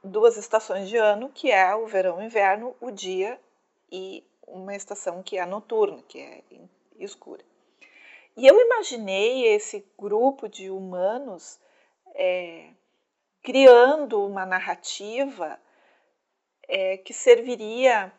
duas 0.02 0.36
estações 0.36 0.88
de 0.88 0.96
ano, 0.96 1.30
que 1.30 1.50
é 1.50 1.74
o 1.74 1.86
verão 1.86 2.20
e 2.20 2.24
o 2.24 2.26
inverno, 2.26 2.76
o 2.80 2.90
dia 2.90 3.40
e 3.90 4.24
uma 4.46 4.74
estação 4.74 5.22
que 5.22 5.38
é 5.38 5.46
noturna, 5.46 6.02
que 6.02 6.20
é 6.20 6.42
escura. 6.98 7.44
E 8.36 8.46
eu 8.46 8.58
imaginei 8.58 9.46
esse 9.46 9.86
grupo 9.98 10.48
de 10.48 10.70
humanos 10.70 11.60
é, 12.14 12.70
criando 13.42 14.24
uma 14.24 14.46
narrativa 14.46 15.60
é, 16.66 16.96
que 16.96 17.12
serviria 17.12 18.12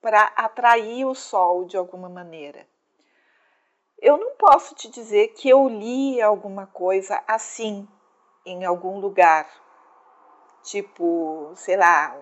para 0.00 0.24
atrair 0.36 1.04
o 1.04 1.14
sol 1.14 1.64
de 1.64 1.76
alguma 1.76 2.08
maneira. 2.08 2.66
Eu 4.02 4.18
não 4.18 4.32
posso 4.32 4.74
te 4.74 4.90
dizer 4.90 5.28
que 5.28 5.48
eu 5.48 5.68
li 5.68 6.20
alguma 6.20 6.66
coisa 6.66 7.22
assim 7.24 7.86
em 8.44 8.64
algum 8.64 8.98
lugar, 8.98 9.48
tipo, 10.64 11.52
sei 11.54 11.76
lá, 11.76 12.12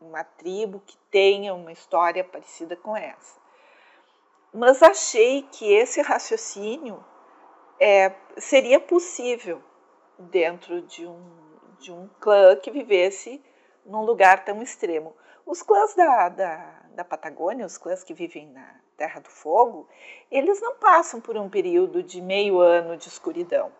um, 0.00 0.06
uma 0.06 0.22
tribo 0.22 0.80
que 0.86 0.96
tenha 1.10 1.52
uma 1.52 1.72
história 1.72 2.22
parecida 2.22 2.76
com 2.76 2.96
essa. 2.96 3.36
Mas 4.54 4.80
achei 4.80 5.42
que 5.50 5.72
esse 5.72 6.00
raciocínio 6.00 7.04
é, 7.80 8.14
seria 8.36 8.78
possível 8.78 9.60
dentro 10.20 10.82
de 10.82 11.04
um, 11.04 11.36
de 11.80 11.90
um 11.90 12.08
clã 12.20 12.54
que 12.54 12.70
vivesse 12.70 13.42
num 13.84 14.04
lugar 14.04 14.44
tão 14.44 14.62
extremo. 14.62 15.16
Os 15.48 15.62
clãs 15.62 15.94
da, 15.94 16.28
da, 16.28 16.82
da 16.90 17.04
Patagônia, 17.06 17.64
os 17.64 17.78
clãs 17.78 18.04
que 18.04 18.12
vivem 18.12 18.48
na 18.48 18.80
Terra 18.98 19.18
do 19.18 19.30
Fogo, 19.30 19.88
eles 20.30 20.60
não 20.60 20.74
passam 20.74 21.22
por 21.22 21.38
um 21.38 21.48
período 21.48 22.02
de 22.02 22.20
meio 22.20 22.60
ano 22.60 22.98
de 22.98 23.08
escuridão. 23.08 23.72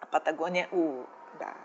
A 0.00 0.06
Patagônia, 0.06 0.68
o, 0.72 1.04
da, 1.40 1.56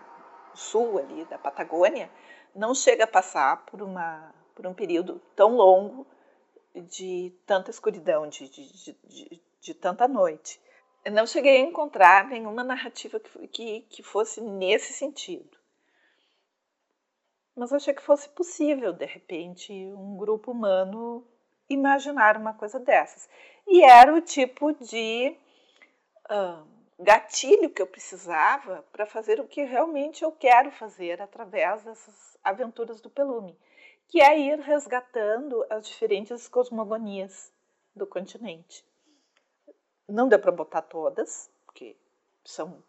sul 0.54 0.98
ali 0.98 1.24
da 1.26 1.38
Patagônia, 1.38 2.10
não 2.52 2.74
chega 2.74 3.04
a 3.04 3.06
passar 3.06 3.64
por, 3.66 3.80
uma, 3.80 4.34
por 4.56 4.66
um 4.66 4.74
período 4.74 5.22
tão 5.36 5.54
longo 5.54 6.04
de 6.74 7.32
tanta 7.46 7.70
escuridão, 7.70 8.28
de, 8.28 8.48
de, 8.48 8.92
de, 9.04 9.42
de 9.60 9.74
tanta 9.74 10.08
noite. 10.08 10.60
Eu 11.04 11.12
não 11.12 11.28
cheguei 11.28 11.58
a 11.58 11.60
encontrar 11.60 12.26
nenhuma 12.26 12.64
narrativa 12.64 13.20
que, 13.20 13.46
que, 13.46 13.80
que 13.82 14.02
fosse 14.02 14.40
nesse 14.40 14.92
sentido. 14.92 15.55
Mas 17.56 17.72
achei 17.72 17.94
que 17.94 18.02
fosse 18.02 18.28
possível, 18.28 18.92
de 18.92 19.06
repente, 19.06 19.72
um 19.72 20.16
grupo 20.16 20.52
humano 20.52 21.26
imaginar 21.68 22.36
uma 22.36 22.52
coisa 22.52 22.78
dessas. 22.78 23.28
E 23.66 23.82
era 23.82 24.14
o 24.14 24.20
tipo 24.20 24.74
de 24.74 25.34
uh, 26.30 26.66
gatilho 26.98 27.70
que 27.70 27.80
eu 27.80 27.86
precisava 27.86 28.84
para 28.92 29.06
fazer 29.06 29.40
o 29.40 29.48
que 29.48 29.64
realmente 29.64 30.22
eu 30.22 30.30
quero 30.30 30.70
fazer 30.70 31.20
através 31.20 31.82
dessas 31.82 32.36
aventuras 32.44 33.00
do 33.00 33.10
Pelume, 33.10 33.58
que 34.08 34.20
é 34.20 34.38
ir 34.38 34.60
resgatando 34.60 35.64
as 35.70 35.86
diferentes 35.86 36.46
cosmogonias 36.48 37.52
do 37.94 38.06
continente. 38.06 38.84
Não 40.08 40.28
deu 40.28 40.38
para 40.38 40.52
botar 40.52 40.82
todas, 40.82 41.50
porque 41.64 41.96
são 42.44 42.82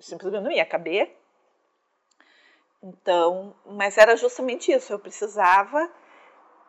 simplesmente 0.00 0.42
não 0.42 0.50
ia 0.50 0.64
caber. 0.66 1.16
Então, 2.82 3.54
mas 3.66 3.98
era 3.98 4.16
justamente 4.16 4.72
isso. 4.72 4.92
Eu 4.92 4.98
precisava 4.98 5.90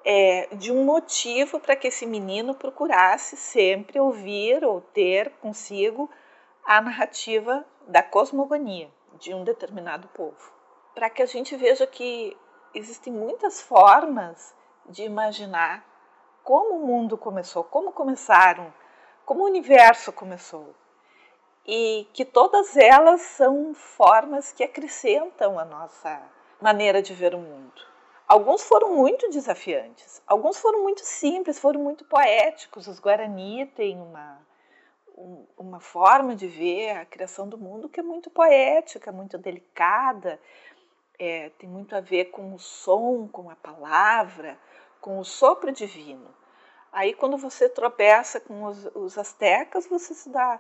é, 0.04 0.48
de 0.56 0.72
um 0.72 0.84
motivo 0.84 1.60
para 1.60 1.76
que 1.76 1.88
esse 1.88 2.06
menino 2.06 2.54
procurasse 2.54 3.38
sempre 3.38 4.00
ouvir 4.00 4.64
ou 4.64 4.82
ter 4.82 5.30
consigo 5.42 6.10
a 6.66 6.82
narrativa 6.82 7.66
da 7.88 8.04
cosmogonia 8.04 8.90
de 9.20 9.34
um 9.34 9.44
determinado 9.44 10.08
povo. 10.10 10.52
Para 10.94 11.10
que 11.10 11.22
a 11.22 11.26
gente 11.26 11.56
veja 11.56 11.88
que 11.88 12.36
existem 12.74 13.12
muitas 13.12 13.62
formas 13.62 14.54
de 14.88 15.04
imaginar 15.04 15.86
como 16.44 16.76
o 16.76 16.86
mundo 16.86 17.18
começou, 17.18 17.64
como 17.64 17.92
começaram 17.92 18.74
como 19.26 19.44
o 19.44 19.48
universo 19.48 20.12
começou. 20.12 20.76
E 21.66 22.08
que 22.14 22.26
todas 22.26 22.76
elas 22.76 23.22
são 23.22 23.74
formas 23.74 24.52
que 24.52 24.64
acrescentam 24.64 25.60
a 25.60 25.66
nossa 25.66 26.22
maneira 26.60 27.02
de 27.02 27.14
ver 27.14 27.36
o 27.36 27.40
mundo. 27.40 27.82
Alguns 28.28 28.64
foram 28.64 28.96
muito 28.96 29.30
desafiantes, 29.30 30.22
alguns 30.26 30.58
foram 30.58 30.82
muito 30.84 31.02
simples, 31.02 31.60
foram 31.60 31.82
muito 31.82 32.06
poéticos. 32.06 32.88
Os 32.88 33.00
Guarani 33.00 33.66
têm 33.76 34.00
uma, 34.00 34.40
uma 35.58 35.80
forma 35.80 36.36
de 36.36 36.48
ver 36.48 36.92
a 36.92 37.06
criação 37.06 37.48
do 37.48 37.58
mundo 37.58 37.90
que 37.90 38.00
é 38.00 38.04
muito 38.04 38.30
poética, 38.30 39.12
muito 39.12 39.38
delicada, 39.38 40.40
é, 41.20 41.50
tem 41.60 41.70
muito 41.70 41.96
a 41.96 42.00
ver 42.00 42.32
com 42.32 42.54
o 42.56 42.60
som, 42.60 43.28
com 43.28 43.50
a 43.50 43.56
palavra, 43.56 44.58
com 45.00 45.20
o 45.20 45.26
sopro 45.26 45.72
divino. 45.72 46.34
Aí, 46.92 47.14
quando 47.14 47.38
você 47.38 47.70
tropeça 47.70 48.40
com 48.40 48.64
os, 48.64 48.86
os 48.96 49.18
astecas, 49.18 49.88
você 49.88 50.14
se 50.14 50.30
dá 50.30 50.60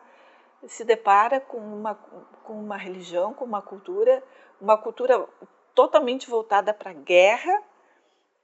se 0.68 0.84
depara 0.84 1.40
com 1.40 1.58
uma, 1.58 1.96
com 2.44 2.54
uma 2.54 2.78
religião, 2.78 3.34
com 3.34 3.46
uma 3.46 3.62
cultura, 3.62 4.24
uma 4.60 4.78
cultura 4.78 5.28
totalmente 5.74 6.30
voltada 6.30 6.74
para 6.74 6.92
a 6.92 6.94
guerra 6.94 7.64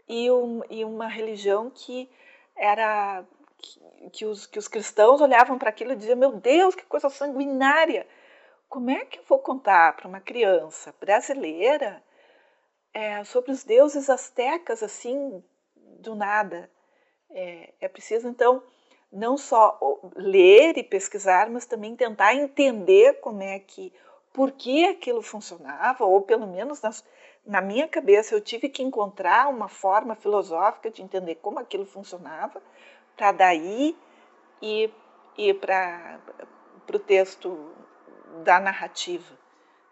e, 0.07 0.31
um, 0.31 0.61
e, 0.69 0.83
uma 0.83 1.07
religião 1.07 1.69
que 1.69 2.09
era 2.55 3.23
que, 3.57 4.09
que, 4.11 4.25
os, 4.25 4.47
que 4.47 4.57
os 4.57 4.67
cristãos 4.67 5.21
olhavam 5.21 5.57
para 5.57 5.69
aquilo 5.69 5.91
e 5.91 5.95
diziam: 5.95 6.17
Meu 6.17 6.33
Deus, 6.33 6.75
que 6.75 6.85
coisa 6.85 7.09
sanguinária! 7.09 8.07
Como 8.69 8.89
é 8.89 9.05
que 9.05 9.19
eu 9.19 9.23
vou 9.23 9.39
contar 9.39 9.95
para 9.95 10.07
uma 10.07 10.19
criança 10.19 10.93
brasileira 10.99 12.03
é, 12.93 13.23
sobre 13.23 13.51
os 13.51 13.63
deuses 13.63 14.09
astecas 14.09 14.83
assim 14.83 15.43
do 15.99 16.15
nada? 16.15 16.69
É, 17.29 17.73
é 17.81 17.87
preciso, 17.87 18.27
então, 18.27 18.63
não 19.11 19.37
só 19.37 19.79
ler 20.15 20.77
e 20.77 20.83
pesquisar, 20.83 21.49
mas 21.49 21.65
também 21.65 21.95
tentar 21.95 22.35
entender 22.35 23.19
como 23.21 23.41
é 23.41 23.59
que, 23.59 23.93
por 24.33 24.51
que 24.51 24.85
aquilo 24.85 25.21
funcionava, 25.21 26.05
ou 26.05 26.21
pelo 26.21 26.45
menos 26.47 26.81
nas, 26.81 27.03
na 27.45 27.61
minha 27.61 27.87
cabeça 27.87 28.35
eu 28.35 28.41
tive 28.41 28.69
que 28.69 28.83
encontrar 28.83 29.49
uma 29.49 29.67
forma 29.67 30.15
filosófica 30.15 30.91
de 30.91 31.01
entender 31.01 31.35
como 31.35 31.59
aquilo 31.59 31.85
funcionava, 31.85 32.61
para 33.15 33.31
daí 33.31 33.97
ir, 34.61 34.93
ir 35.37 35.53
para 35.55 36.19
o 36.93 36.99
texto 36.99 37.73
da 38.43 38.59
narrativa. 38.59 39.35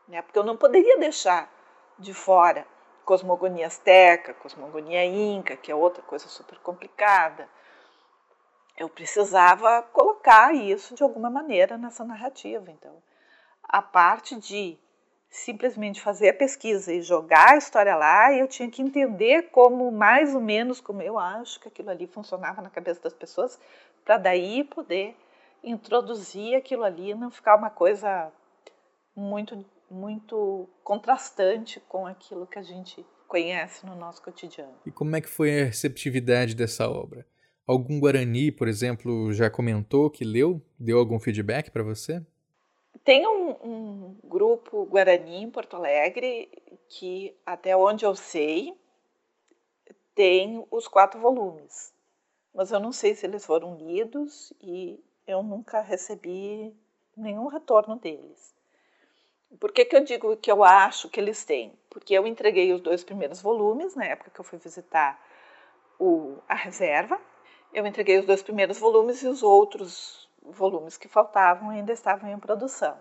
Né? 0.07 0.21
Porque 0.21 0.37
eu 0.37 0.43
não 0.43 0.57
poderia 0.57 0.97
deixar 0.99 1.51
de 1.97 2.13
fora 2.13 2.67
cosmogonia 3.05 3.67
azteca, 3.67 4.33
cosmogonia 4.33 5.05
inca, 5.05 5.55
que 5.55 5.71
é 5.71 5.75
outra 5.75 6.01
coisa 6.03 6.27
super 6.27 6.57
complicada. 6.59 7.47
Eu 8.77 8.89
precisava 8.89 9.81
colocar 9.81 10.53
isso 10.53 10.95
de 10.95 11.03
alguma 11.03 11.29
maneira 11.29 11.77
nessa 11.77 12.03
narrativa. 12.03 12.69
Então, 12.71 13.01
a 13.63 13.81
parte 13.81 14.35
de 14.39 14.77
simplesmente 15.29 16.01
fazer 16.01 16.29
a 16.29 16.33
pesquisa 16.33 16.93
e 16.93 17.01
jogar 17.01 17.53
a 17.53 17.57
história 17.57 17.95
lá, 17.95 18.33
eu 18.33 18.47
tinha 18.47 18.69
que 18.69 18.81
entender 18.81 19.49
como, 19.51 19.91
mais 19.91 20.33
ou 20.33 20.41
menos, 20.41 20.79
como 20.79 21.01
eu 21.01 21.19
acho 21.19 21.59
que 21.59 21.67
aquilo 21.67 21.89
ali 21.89 22.07
funcionava 22.07 22.61
na 22.61 22.69
cabeça 22.69 23.01
das 23.01 23.13
pessoas, 23.13 23.59
para 24.03 24.17
daí 24.17 24.63
poder 24.63 25.15
introduzir 25.63 26.55
aquilo 26.55 26.83
ali 26.83 27.11
e 27.11 27.15
não 27.15 27.31
ficar 27.31 27.55
uma 27.55 27.69
coisa 27.69 28.31
muito 29.15 29.65
muito 29.89 30.67
contrastante 30.83 31.79
com 31.87 32.07
aquilo 32.07 32.47
que 32.47 32.57
a 32.57 32.63
gente 32.63 33.05
conhece 33.27 33.85
no 33.85 33.95
nosso 33.95 34.21
cotidiano. 34.21 34.73
E 34.85 34.91
como 34.91 35.15
é 35.15 35.21
que 35.21 35.29
foi 35.29 35.61
a 35.61 35.65
receptividade 35.65 36.55
dessa 36.55 36.89
obra? 36.89 37.25
Algum 37.67 37.99
Guarani, 37.99 38.51
por 38.51 38.67
exemplo, 38.67 39.33
já 39.33 39.49
comentou 39.49 40.09
que 40.09 40.23
leu? 40.23 40.61
Deu 40.79 40.99
algum 40.99 41.19
feedback 41.19 41.71
para 41.71 41.81
você? 41.81 42.23
Tem 43.03 43.27
um, 43.27 43.49
um, 43.63 44.15
grupo 44.23 44.85
Guarani 44.85 45.43
em 45.43 45.49
Porto 45.49 45.75
Alegre 45.75 46.49
que, 46.87 47.35
até 47.45 47.75
onde 47.75 48.05
eu 48.05 48.15
sei, 48.15 48.73
tem 50.13 50.65
os 50.69 50.87
quatro 50.87 51.19
volumes. 51.19 51.93
Mas 52.53 52.71
eu 52.71 52.79
não 52.79 52.91
sei 52.91 53.15
se 53.15 53.25
eles 53.25 53.45
foram 53.45 53.75
lidos 53.75 54.53
e 54.61 55.03
eu 55.27 55.41
nunca 55.41 55.81
recebi 55.81 56.73
nenhum 57.17 57.47
retorno 57.47 57.97
deles. 57.97 58.55
Por 59.59 59.71
que, 59.71 59.85
que 59.85 59.95
eu 59.95 60.03
digo 60.03 60.37
que 60.37 60.51
eu 60.51 60.63
acho 60.63 61.09
que 61.09 61.19
eles 61.19 61.43
têm? 61.43 61.73
Porque 61.89 62.13
eu 62.13 62.27
entreguei 62.27 62.73
os 62.73 62.81
dois 62.81 63.03
primeiros 63.03 63.41
volumes 63.41 63.95
na 63.95 64.05
época 64.05 64.31
que 64.31 64.39
eu 64.39 64.45
fui 64.45 64.59
visitar 64.59 65.19
o, 65.99 66.37
a 66.47 66.55
reserva. 66.55 67.19
Eu 67.75 67.85
entreguei 67.85 68.17
os 68.17 68.25
dois 68.25 68.41
primeiros 68.41 68.79
volumes 68.79 69.21
e 69.21 69.27
os 69.27 69.43
outros 69.43 70.29
volumes 70.41 70.95
que 70.95 71.09
faltavam 71.09 71.71
ainda 71.71 71.91
estavam 71.91 72.31
em 72.31 72.39
produção. 72.39 72.97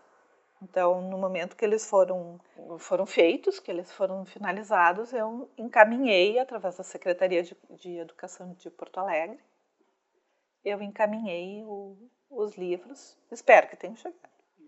Então, 0.60 1.00
no 1.00 1.16
momento 1.16 1.54
que 1.54 1.64
eles 1.64 1.88
foram, 1.88 2.40
foram 2.78 3.06
feitos, 3.06 3.60
que 3.60 3.70
eles 3.70 3.92
foram 3.92 4.24
finalizados, 4.24 5.12
eu 5.12 5.48
encaminhei, 5.56 6.40
através 6.40 6.76
da 6.76 6.82
Secretaria 6.82 7.44
de, 7.44 7.56
de 7.70 7.98
Educação 7.98 8.52
de 8.54 8.68
Porto 8.68 8.98
Alegre, 8.98 9.38
eu 10.64 10.82
encaminhei 10.82 11.62
o, 11.62 11.96
os 12.28 12.56
livros. 12.56 13.16
Espero 13.30 13.68
que 13.68 13.76
tenham 13.76 13.94
chegado. 13.94 14.18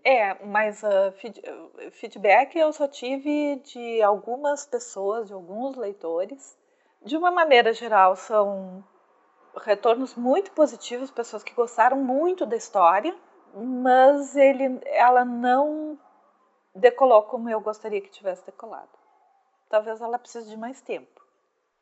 É, 0.04 0.34
mas 0.44 0.84
uh, 0.84 1.90
feedback 1.90 2.54
eu 2.56 2.72
só 2.72 2.86
tive 2.86 3.56
de 3.56 4.00
algumas 4.02 4.64
pessoas, 4.64 5.26
de 5.26 5.32
alguns 5.32 5.74
leitores. 5.74 6.56
De 7.02 7.16
uma 7.16 7.32
maneira 7.32 7.72
geral, 7.72 8.14
são 8.14 8.84
retornos 9.62 10.14
muito 10.14 10.50
positivos, 10.52 11.10
pessoas 11.10 11.42
que 11.42 11.54
gostaram 11.54 11.96
muito 11.96 12.44
da 12.46 12.56
história, 12.56 13.16
mas 13.54 14.36
ele, 14.36 14.80
ela 14.84 15.24
não 15.24 15.98
decolou 16.74 17.22
como 17.22 17.48
eu 17.48 17.60
gostaria 17.60 18.00
que 18.00 18.10
tivesse 18.10 18.44
decolado. 18.44 18.90
Talvez 19.68 20.00
ela 20.00 20.18
precise 20.18 20.48
de 20.48 20.56
mais 20.56 20.80
tempo. 20.80 21.20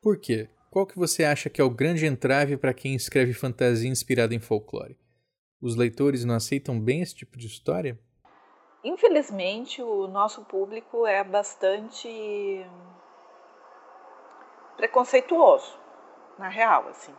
Por 0.01 0.19
quê? 0.19 0.49
Qual 0.71 0.87
que 0.87 0.99
você 0.99 1.25
acha 1.25 1.51
que 1.51 1.61
é 1.61 1.65
o 1.65 1.71
grande 1.71 2.07
entrave 2.07 2.57
para 2.57 2.75
quem 2.75 2.95
escreve 2.95 3.33
fantasia 3.33 3.91
inspirada 3.91 4.35
em 4.35 4.41
folclore? 4.41 4.99
Os 5.61 5.77
leitores 5.77 6.25
não 6.25 6.35
aceitam 6.35 6.81
bem 6.81 7.01
esse 7.01 7.15
tipo 7.15 7.39
de 7.39 7.47
história? 7.47 7.99
Infelizmente, 8.83 9.83
o 9.83 10.07
nosso 10.07 10.45
público 10.45 11.07
é 11.07 11.25
bastante 11.25 12.67
preconceituoso, 14.77 15.79
na 16.39 16.49
real, 16.49 16.89
assim. 16.89 17.15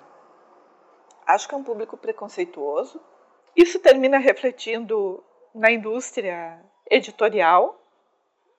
Acho 1.25 1.47
que 1.47 1.55
é 1.55 1.57
um 1.57 1.63
público 1.63 1.97
preconceituoso, 1.97 3.01
isso 3.55 3.79
termina 3.79 4.17
refletindo 4.17 5.23
na 5.53 5.71
indústria 5.71 6.59
editorial. 6.89 7.81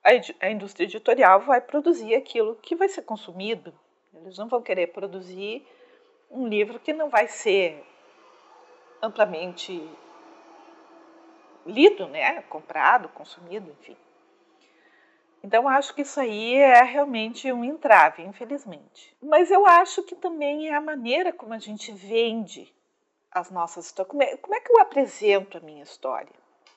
A, 0.03 0.13
ed 0.13 0.35
a 0.39 0.49
indústria 0.49 0.85
editorial 0.85 1.41
vai 1.41 1.61
produzir 1.61 2.15
aquilo 2.15 2.55
que 2.55 2.75
vai 2.75 2.89
ser 2.89 3.03
consumido. 3.03 3.73
Eles 4.13 4.37
não 4.37 4.47
vão 4.47 4.61
querer 4.61 4.87
produzir 4.87 5.65
um 6.31 6.47
livro 6.47 6.79
que 6.79 6.93
não 6.93 7.09
vai 7.09 7.27
ser 7.27 7.85
amplamente 9.01 9.87
lido, 11.65 12.07
né? 12.07 12.41
comprado, 12.43 13.09
consumido, 13.09 13.69
enfim. 13.79 13.95
Então, 15.43 15.67
acho 15.67 15.93
que 15.93 16.01
isso 16.01 16.19
aí 16.19 16.55
é 16.55 16.83
realmente 16.83 17.51
um 17.51 17.63
entrave, 17.63 18.23
infelizmente. 18.23 19.15
Mas 19.21 19.51
eu 19.51 19.65
acho 19.65 20.03
que 20.03 20.15
também 20.15 20.69
é 20.69 20.75
a 20.75 20.81
maneira 20.81 21.31
como 21.31 21.53
a 21.53 21.59
gente 21.59 21.91
vende 21.91 22.73
as 23.31 23.51
nossas 23.51 23.85
histórias. 23.85 24.11
Como 24.11 24.23
é, 24.23 24.37
como 24.37 24.55
é 24.55 24.59
que 24.59 24.71
eu 24.71 24.79
apresento 24.79 25.57
a 25.57 25.61
minha 25.61 25.83
história? 25.83 26.35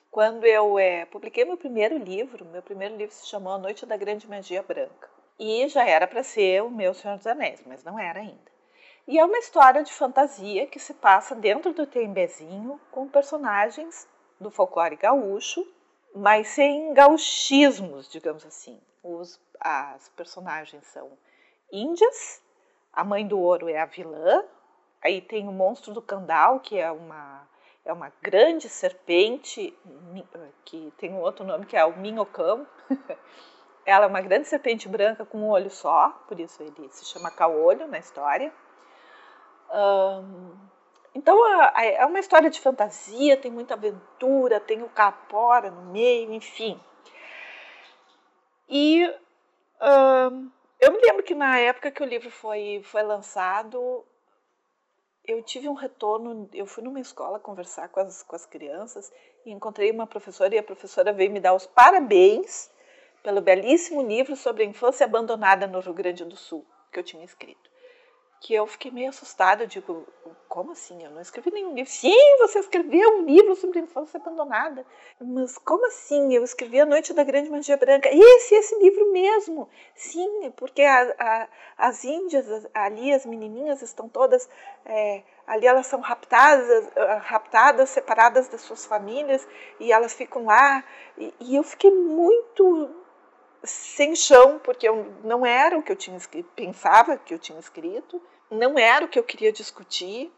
Quando 0.09 0.45
eu 0.45 0.77
é, 0.77 1.05
publiquei 1.05 1.45
meu 1.45 1.57
primeiro 1.57 1.97
livro, 1.97 2.45
meu 2.45 2.61
primeiro 2.61 2.95
livro 2.95 3.15
se 3.15 3.27
chamou 3.27 3.53
A 3.53 3.57
Noite 3.57 3.85
da 3.85 3.97
Grande 3.97 4.29
Magia 4.29 4.61
Branca. 4.61 5.09
E 5.39 5.67
já 5.69 5.87
era 5.87 6.05
para 6.05 6.21
ser 6.21 6.61
o 6.61 6.69
meu 6.69 6.93
Senhor 6.93 7.17
dos 7.17 7.25
Anéis, 7.25 7.63
mas 7.65 7.83
não 7.83 7.97
era 7.97 8.19
ainda. 8.19 8.51
E 9.07 9.17
é 9.17 9.25
uma 9.25 9.39
história 9.39 9.83
de 9.83 9.91
fantasia 9.91 10.67
que 10.67 10.79
se 10.79 10.93
passa 10.93 11.33
dentro 11.33 11.73
do 11.73 11.87
Tembezinho 11.87 12.79
com 12.91 13.07
personagens 13.07 14.07
do 14.39 14.51
folclore 14.51 14.95
gaúcho, 14.95 15.65
mas 16.15 16.47
sem 16.47 16.93
gauchismos, 16.93 18.09
digamos 18.09 18.45
assim. 18.45 18.79
Os, 19.03 19.39
as 19.59 20.09
personagens 20.09 20.85
são 20.87 21.11
índias, 21.71 22.41
a 22.93 23.03
mãe 23.03 23.25
do 23.25 23.39
ouro 23.39 23.69
é 23.69 23.79
a 23.79 23.85
vilã, 23.85 24.43
aí 25.01 25.21
tem 25.21 25.47
o 25.47 25.51
monstro 25.51 25.93
do 25.93 26.01
Candal, 26.01 26.59
que 26.59 26.77
é 26.77 26.91
uma, 26.91 27.47
é 27.85 27.93
uma 27.93 28.11
grande 28.21 28.69
serpente, 28.69 29.77
que 30.65 30.93
tem 30.97 31.13
um 31.13 31.21
outro 31.21 31.45
nome 31.45 31.65
que 31.65 31.77
é 31.77 31.85
o 31.85 31.97
minhocão. 31.97 32.67
Ela 33.83 34.05
é 34.05 34.07
uma 34.07 34.21
grande 34.21 34.47
serpente 34.47 34.87
branca 34.87 35.25
com 35.25 35.39
um 35.39 35.49
olho 35.49 35.71
só, 35.71 36.09
por 36.27 36.39
isso 36.39 36.61
ele 36.61 36.87
se 36.91 37.03
chama 37.05 37.31
caolho 37.31 37.87
na 37.87 37.97
história. 37.97 38.53
Um, 39.73 40.50
então 41.13 41.37
é 41.77 42.05
uma 42.05 42.19
história 42.19 42.49
de 42.49 42.59
fantasia, 42.59 43.37
tem 43.37 43.51
muita 43.51 43.73
aventura, 43.73 44.59
tem 44.59 44.81
o 44.81 44.89
capora 44.89 45.69
no 45.69 45.91
meio, 45.91 46.33
enfim. 46.33 46.79
E 48.69 49.05
um, 49.81 50.49
eu 50.79 50.91
me 50.91 50.99
lembro 51.01 51.23
que 51.23 51.35
na 51.35 51.57
época 51.57 51.91
que 51.91 52.01
o 52.01 52.05
livro 52.05 52.31
foi, 52.31 52.81
foi 52.83 53.03
lançado, 53.03 54.05
eu 55.25 55.41
tive 55.43 55.67
um 55.67 55.73
retorno. 55.73 56.49
Eu 56.53 56.65
fui 56.65 56.83
numa 56.83 56.99
escola 56.99 57.39
conversar 57.39 57.89
com 57.89 57.99
as, 57.99 58.23
com 58.23 58.35
as 58.35 58.45
crianças 58.45 59.11
e 59.45 59.51
encontrei 59.51 59.91
uma 59.91 60.07
professora, 60.07 60.55
e 60.55 60.57
a 60.57 60.63
professora 60.63 61.11
veio 61.11 61.31
me 61.31 61.39
dar 61.39 61.53
os 61.53 61.65
parabéns 61.65 62.71
pelo 63.23 63.41
belíssimo 63.41 64.01
livro 64.01 64.35
sobre 64.35 64.63
a 64.63 64.65
infância 64.65 65.05
abandonada 65.05 65.67
no 65.67 65.79
Rio 65.79 65.93
Grande 65.93 66.25
do 66.25 66.35
Sul 66.35 66.65
que 66.91 66.99
eu 66.99 67.03
tinha 67.03 67.23
escrito 67.23 67.70
que 68.41 68.55
eu 68.55 68.65
fiquei 68.65 68.89
meio 68.89 69.09
assustada. 69.09 69.63
Eu 69.63 69.67
digo, 69.67 70.05
como 70.49 70.71
assim? 70.71 71.01
Eu 71.03 71.11
não 71.11 71.21
escrevi 71.21 71.51
nenhum 71.51 71.75
livro. 71.75 71.91
Sim, 71.91 72.37
você 72.39 72.57
escreveu 72.57 73.19
um 73.19 73.21
livro 73.21 73.55
sobre 73.55 73.79
infância 73.79 74.19
abandonada. 74.19 74.83
Mas 75.21 75.59
como 75.59 75.85
assim? 75.85 76.33
Eu 76.33 76.43
escrevi 76.43 76.81
A 76.81 76.85
Noite 76.85 77.13
da 77.13 77.23
Grande 77.23 77.51
Magia 77.51 77.77
Branca. 77.77 78.09
Esse, 78.11 78.55
esse 78.55 78.75
livro 78.79 79.11
mesmo. 79.11 79.69
Sim, 79.93 80.51
porque 80.57 80.81
a, 80.81 81.15
a, 81.19 81.47
as 81.77 82.03
índias, 82.03 82.67
ali 82.73 83.13
as 83.13 83.25
menininhas 83.25 83.81
estão 83.83 84.09
todas... 84.09 84.49
É, 84.85 85.21
ali 85.45 85.67
elas 85.67 85.85
são 85.85 85.99
raptadas, 85.99 86.89
raptadas, 87.21 87.89
separadas 87.89 88.47
das 88.47 88.61
suas 88.61 88.85
famílias, 88.85 89.45
e 89.79 89.91
elas 89.91 90.13
ficam 90.13 90.45
lá. 90.45 90.83
E, 91.17 91.33
e 91.41 91.55
eu 91.55 91.63
fiquei 91.63 91.91
muito 91.91 92.89
sem 93.63 94.15
chão, 94.15 94.59
porque 94.59 94.87
eu, 94.87 95.13
não 95.23 95.45
era 95.45 95.77
o 95.77 95.83
que 95.83 95.91
eu 95.91 95.95
tinha 95.95 96.17
pensava 96.55 97.17
que 97.17 97.33
eu 97.33 97.39
tinha 97.39 97.59
escrito, 97.59 98.21
não 98.49 98.77
era 98.77 99.05
o 99.05 99.07
que 99.07 99.19
eu 99.19 99.23
queria 99.23 99.51
discutir. 99.51 100.31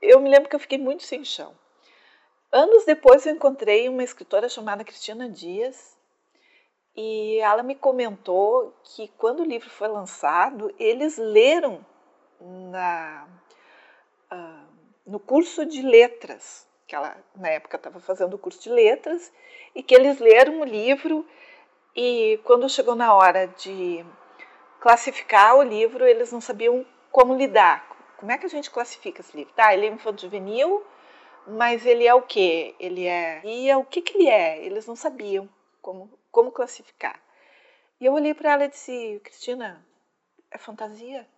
Eu 0.00 0.20
me 0.20 0.30
lembro 0.30 0.48
que 0.48 0.54
eu 0.54 0.60
fiquei 0.60 0.78
muito 0.78 1.02
sem 1.02 1.24
chão. 1.24 1.54
Anos 2.52 2.84
depois 2.84 3.26
eu 3.26 3.34
encontrei 3.34 3.88
uma 3.88 4.02
escritora 4.02 4.48
chamada 4.48 4.84
Cristina 4.84 5.28
Dias 5.28 5.98
e 6.96 7.38
ela 7.38 7.62
me 7.62 7.74
comentou 7.74 8.74
que 8.82 9.08
quando 9.18 9.40
o 9.40 9.44
livro 9.44 9.70
foi 9.70 9.86
lançado, 9.86 10.74
eles 10.78 11.16
leram 11.16 11.84
na, 12.40 13.28
uh, 14.32 14.66
no 15.06 15.20
curso 15.20 15.64
de 15.64 15.82
letras, 15.82 16.66
que 16.86 16.96
ela 16.96 17.16
na 17.36 17.50
época 17.50 17.76
estava 17.76 18.00
fazendo 18.00 18.34
o 18.34 18.38
curso 18.38 18.60
de 18.60 18.70
letras, 18.70 19.32
e 19.74 19.82
que 19.82 19.94
eles 19.94 20.18
leram 20.18 20.60
o 20.60 20.64
livro 20.64 21.24
e 21.94 22.40
quando 22.44 22.68
chegou 22.68 22.94
na 22.94 23.14
hora 23.14 23.48
de 23.48 24.04
classificar 24.80 25.56
o 25.56 25.62
livro, 25.62 26.04
eles 26.04 26.32
não 26.32 26.40
sabiam 26.40 26.86
como 27.10 27.34
lidar. 27.34 27.86
Como 28.18 28.32
é 28.32 28.38
que 28.38 28.46
a 28.46 28.48
gente 28.48 28.70
classifica 28.70 29.20
esse 29.20 29.36
livro? 29.36 29.52
Tá, 29.54 29.72
ele 29.72 29.86
é 29.86 29.90
infanto 29.90 30.22
juvenil, 30.22 30.84
mas 31.46 31.86
ele 31.86 32.06
é 32.06 32.14
o 32.14 32.22
quê? 32.22 32.74
Ele 32.78 33.06
é. 33.06 33.40
E 33.44 33.70
é 33.70 33.76
o 33.76 33.84
que, 33.84 34.02
que 34.02 34.18
ele 34.18 34.28
é? 34.28 34.64
Eles 34.64 34.86
não 34.86 34.96
sabiam 34.96 35.48
como, 35.80 36.10
como 36.30 36.52
classificar. 36.52 37.20
E 38.00 38.06
eu 38.06 38.12
olhei 38.12 38.34
para 38.34 38.52
ela 38.52 38.64
e 38.64 38.68
disse: 38.68 39.20
Cristina, 39.24 39.84
é 40.50 40.58
fantasia? 40.58 41.28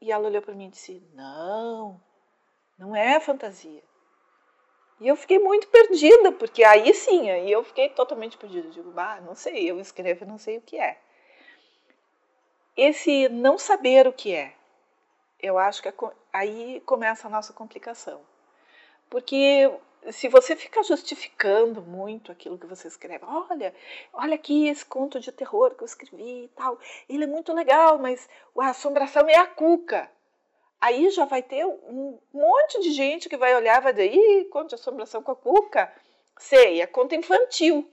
E 0.00 0.10
ela 0.10 0.28
olhou 0.28 0.42
para 0.42 0.54
mim 0.54 0.66
e 0.66 0.70
disse: 0.70 1.02
Não, 1.12 2.00
não 2.78 2.96
é 2.96 3.20
fantasia. 3.20 3.82
E 5.00 5.08
eu 5.08 5.16
fiquei 5.16 5.38
muito 5.38 5.66
perdida, 5.68 6.30
porque 6.32 6.62
aí 6.62 6.92
sim, 6.92 7.30
aí 7.30 7.50
eu 7.50 7.64
fiquei 7.64 7.88
totalmente 7.88 8.36
perdida. 8.36 8.68
Eu 8.68 8.72
digo, 8.72 8.90
bah, 8.90 9.20
não 9.22 9.34
sei, 9.34 9.70
eu 9.70 9.80
escrevo 9.80 10.26
não 10.26 10.38
sei 10.38 10.58
o 10.58 10.60
que 10.60 10.78
é. 10.78 10.98
Esse 12.76 13.28
não 13.30 13.58
saber 13.58 14.06
o 14.06 14.12
que 14.12 14.34
é, 14.34 14.54
eu 15.42 15.58
acho 15.58 15.82
que 15.82 15.88
é, 15.88 15.94
aí 16.32 16.80
começa 16.84 17.26
a 17.26 17.30
nossa 17.30 17.52
complicação. 17.52 18.20
Porque 19.08 19.72
se 20.10 20.28
você 20.28 20.54
fica 20.54 20.82
justificando 20.82 21.82
muito 21.82 22.30
aquilo 22.30 22.58
que 22.58 22.66
você 22.66 22.88
escreve, 22.88 23.24
olha, 23.24 23.74
olha 24.12 24.34
aqui 24.34 24.68
esse 24.68 24.84
conto 24.84 25.18
de 25.18 25.32
terror 25.32 25.74
que 25.74 25.82
eu 25.82 25.86
escrevi 25.86 26.44
e 26.44 26.48
tal, 26.54 26.78
ele 27.08 27.24
é 27.24 27.26
muito 27.26 27.52
legal, 27.52 27.98
mas 27.98 28.28
a 28.58 28.68
assombração 28.68 29.28
é 29.28 29.36
a 29.36 29.46
cuca 29.46 30.10
aí 30.80 31.10
já 31.10 31.24
vai 31.24 31.42
ter 31.42 31.66
um 31.66 32.18
monte 32.32 32.80
de 32.80 32.92
gente 32.92 33.28
que 33.28 33.36
vai 33.36 33.54
olhar 33.54 33.80
vai 33.80 33.92
dizer, 33.92 34.12
ih, 34.12 34.46
conto 34.46 34.70
de 34.70 34.74
assombração 34.76 35.22
com 35.22 35.32
a 35.32 35.36
Cuca, 35.36 35.92
sei, 36.38 36.80
é 36.80 36.86
conto 36.86 37.14
infantil. 37.14 37.88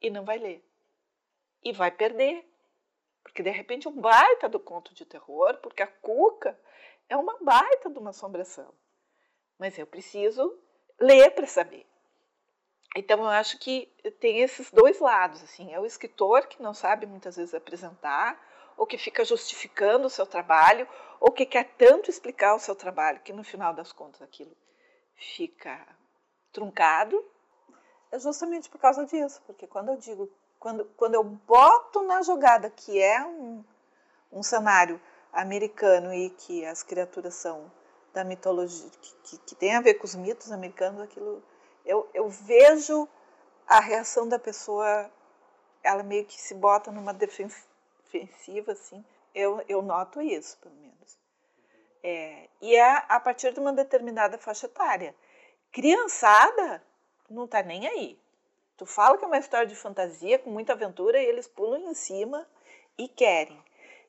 E 0.00 0.10
não 0.10 0.24
vai 0.24 0.38
ler. 0.38 0.62
E 1.62 1.72
vai 1.72 1.90
perder. 1.90 2.44
Porque 3.22 3.42
de 3.42 3.50
repente 3.50 3.88
um 3.88 3.92
baita 3.92 4.48
do 4.48 4.60
conto 4.60 4.92
de 4.94 5.04
terror, 5.04 5.56
porque 5.62 5.82
a 5.82 5.86
Cuca 5.86 6.58
é 7.08 7.16
uma 7.16 7.38
baita 7.40 7.88
de 7.88 7.98
uma 7.98 8.10
assombração. 8.10 8.74
Mas 9.58 9.78
eu 9.78 9.86
preciso 9.86 10.58
ler 11.00 11.30
para 11.30 11.46
saber. 11.46 11.86
Então 12.96 13.18
eu 13.18 13.28
acho 13.28 13.58
que 13.58 13.92
tem 14.20 14.40
esses 14.40 14.70
dois 14.70 15.00
lados, 15.00 15.42
assim, 15.42 15.72
é 15.72 15.80
o 15.80 15.86
escritor 15.86 16.46
que 16.46 16.62
não 16.62 16.72
sabe 16.72 17.06
muitas 17.06 17.36
vezes 17.36 17.54
apresentar, 17.54 18.40
ou 18.76 18.86
que 18.86 18.98
fica 18.98 19.24
justificando 19.24 20.06
o 20.06 20.10
seu 20.10 20.26
trabalho, 20.26 20.88
ou 21.26 21.32
que 21.32 21.46
quer 21.46 21.64
tanto 21.78 22.10
explicar 22.10 22.54
o 22.54 22.58
seu 22.58 22.76
trabalho 22.76 23.18
que 23.20 23.32
no 23.32 23.42
final 23.42 23.72
das 23.72 23.90
contas 23.90 24.20
aquilo 24.20 24.54
fica 25.16 25.80
truncado. 26.52 27.24
É 28.12 28.18
justamente 28.18 28.68
por 28.68 28.78
causa 28.78 29.06
disso, 29.06 29.42
porque 29.46 29.66
quando 29.66 29.88
eu 29.88 29.96
digo, 29.96 30.30
quando, 30.60 30.84
quando 30.98 31.14
eu 31.14 31.24
boto 31.24 32.02
na 32.02 32.20
jogada 32.20 32.68
que 32.68 33.00
é 33.00 33.24
um, 33.24 33.64
um 34.30 34.42
cenário 34.42 35.00
americano 35.32 36.12
e 36.12 36.28
que 36.28 36.62
as 36.66 36.82
criaturas 36.82 37.32
são 37.32 37.72
da 38.12 38.22
mitologia, 38.22 38.90
que, 39.00 39.14
que, 39.22 39.38
que 39.38 39.54
tem 39.54 39.74
a 39.74 39.80
ver 39.80 39.94
com 39.94 40.04
os 40.04 40.14
mitos 40.14 40.52
americanos, 40.52 41.00
aquilo 41.00 41.42
eu, 41.86 42.06
eu 42.12 42.28
vejo 42.28 43.08
a 43.66 43.80
reação 43.80 44.28
da 44.28 44.38
pessoa, 44.38 45.10
ela 45.82 46.02
meio 46.02 46.26
que 46.26 46.38
se 46.38 46.54
bota 46.54 46.92
numa 46.92 47.14
defensa 47.14 47.66
ofensiva, 48.04 48.72
assim, 48.72 49.02
eu, 49.34 49.62
eu 49.68 49.82
noto 49.82 50.20
isso, 50.22 50.58
pelo 50.58 50.74
menos. 50.76 51.18
É, 52.02 52.48
e 52.60 52.74
é 52.76 53.04
a 53.08 53.18
partir 53.18 53.52
de 53.52 53.60
uma 53.60 53.72
determinada 53.72 54.38
faixa 54.38 54.66
etária. 54.66 55.14
Criançada 55.72 56.82
não 57.28 57.48
tá 57.48 57.62
nem 57.62 57.86
aí. 57.86 58.18
Tu 58.76 58.86
fala 58.86 59.16
que 59.16 59.24
é 59.24 59.26
uma 59.26 59.38
história 59.38 59.66
de 59.66 59.74
fantasia, 59.74 60.38
com 60.38 60.50
muita 60.50 60.72
aventura, 60.72 61.20
e 61.20 61.26
eles 61.26 61.46
pulam 61.46 61.90
em 61.90 61.94
cima 61.94 62.46
e 62.98 63.08
querem. 63.08 63.62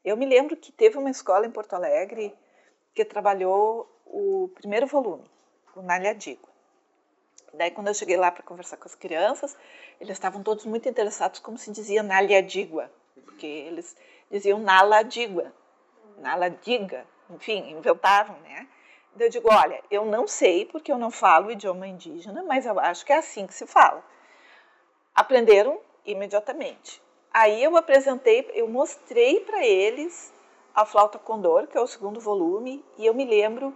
Eu 0.03 0.17
me 0.17 0.25
lembro 0.25 0.55
que 0.55 0.71
teve 0.71 0.97
uma 0.97 1.09
escola 1.09 1.45
em 1.45 1.51
Porto 1.51 1.73
Alegre 1.73 2.35
que 2.93 3.03
trabalhou 3.05 3.91
o 4.05 4.49
primeiro 4.55 4.87
volume, 4.87 5.29
o 5.75 5.81
Nalhadigo. 5.81 6.47
Daí, 7.53 7.71
quando 7.71 7.87
eu 7.87 7.93
cheguei 7.93 8.17
lá 8.17 8.31
para 8.31 8.43
conversar 8.43 8.77
com 8.77 8.87
as 8.87 8.95
crianças, 8.95 9.55
eles 9.99 10.13
estavam 10.13 10.43
todos 10.43 10.65
muito 10.65 10.89
interessados, 10.89 11.39
como 11.39 11.57
se 11.57 11.71
dizia 11.71 12.03
Nalhadigua, 12.03 12.91
porque 13.23 13.45
eles 13.45 13.95
diziam 14.31 14.59
Naladigua, 14.59 15.53
Naladiga, 16.17 17.05
enfim, 17.29 17.71
inventavam, 17.71 18.37
né? 18.39 18.67
Eu 19.17 19.29
digo, 19.29 19.47
olha, 19.51 19.81
eu 19.89 20.05
não 20.05 20.27
sei 20.27 20.65
porque 20.65 20.91
eu 20.91 20.97
não 20.97 21.09
falo 21.09 21.47
o 21.47 21.51
idioma 21.51 21.87
indígena, 21.87 22.43
mas 22.43 22.65
eu 22.65 22.77
acho 22.79 23.05
que 23.05 23.13
é 23.13 23.17
assim 23.17 23.47
que 23.47 23.53
se 23.53 23.65
fala. 23.65 24.03
Aprenderam 25.13 25.79
imediatamente. 26.05 27.01
Aí 27.33 27.63
eu 27.63 27.77
apresentei, 27.77 28.49
eu 28.53 28.67
mostrei 28.67 29.39
para 29.41 29.65
eles 29.65 30.33
a 30.73 30.85
Flauta 30.85 31.17
Condor, 31.17 31.67
que 31.67 31.77
é 31.77 31.81
o 31.81 31.87
segundo 31.87 32.19
volume, 32.19 32.83
e 32.97 33.05
eu 33.05 33.13
me 33.13 33.23
lembro 33.23 33.75